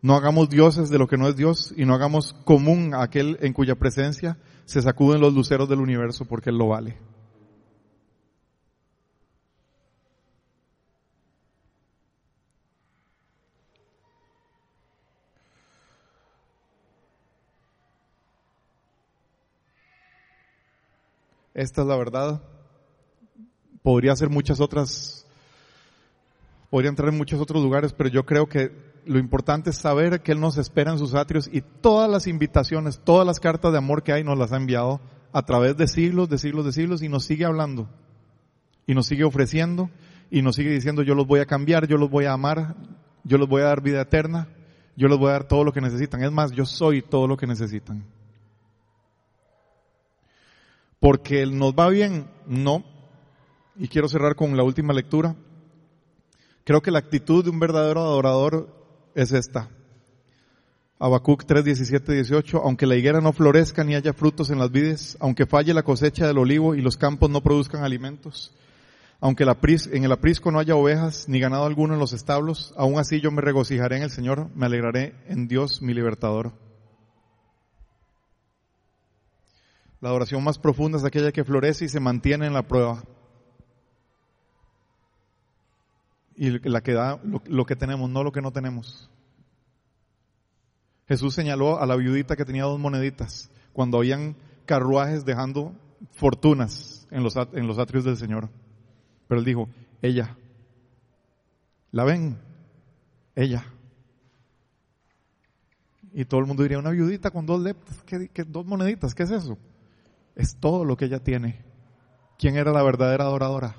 [0.02, 3.38] No hagamos dioses de lo que no es Dios y no hagamos común a aquel
[3.42, 6.98] en cuya presencia se sacuden los luceros del universo porque Él lo vale.
[21.58, 22.40] Esta es la verdad.
[23.82, 25.26] Podría ser muchas otras,
[26.70, 28.72] podría entrar en muchos otros lugares, pero yo creo que
[29.06, 33.00] lo importante es saber que Él nos espera en sus atrios y todas las invitaciones,
[33.04, 35.02] todas las cartas de amor que hay nos las ha enviado
[35.34, 37.90] a través de siglos, de siglos, de siglos y nos sigue hablando.
[38.86, 39.90] y nos sigue ofreciendo
[40.30, 42.76] y nos sigue diciendo yo los voy a cambiar, yo los voy a amar,
[43.24, 44.48] yo les voy a dar vida eterna,
[44.96, 46.24] yo les voy a dar todo lo que necesitan.
[46.24, 48.06] Es más, yo soy todo lo que necesitan.
[51.00, 52.84] Porque nos va bien, no.
[53.76, 55.36] Y quiero cerrar con la última lectura.
[56.64, 58.68] Creo que la actitud de un verdadero adorador
[59.16, 59.70] es esta.
[61.00, 65.16] Habacuc 3, 17, 18, aunque la higuera no florezca ni haya frutos en las vides,
[65.20, 68.52] aunque falle la cosecha del olivo y los campos no produzcan alimentos,
[69.20, 73.22] aunque en el aprisco no haya ovejas ni ganado alguno en los establos, aún así
[73.22, 76.54] yo me regocijaré en el Señor, me alegraré en Dios mi libertador.
[80.00, 83.04] La adoración más profunda es aquella que florece y se mantiene en la prueba.
[86.36, 89.10] Y la que da lo, que tenemos, no lo que no tenemos.
[91.08, 94.36] Jesús señaló a la viudita que tenía dos moneditas cuando habían
[94.66, 95.74] carruajes dejando
[96.12, 98.50] fortunas en los, en los atrios del Señor.
[99.28, 99.68] Pero él dijo,
[100.02, 100.38] ella.
[101.92, 102.38] ¿La ven?
[103.36, 103.66] Ella.
[106.14, 107.64] Y todo el mundo diría, una viudita con dos
[108.06, 109.58] ¿qué, dos moneditas, ¿qué es eso?
[110.38, 111.66] Es todo lo que ella tiene.
[112.38, 113.76] ¿Quién era la verdadera adoradora?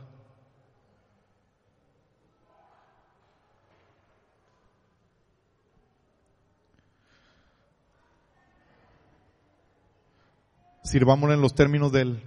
[10.83, 12.23] Sirvámosle en los términos de Él,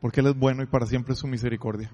[0.00, 1.90] porque Él es bueno y para siempre es su misericordia.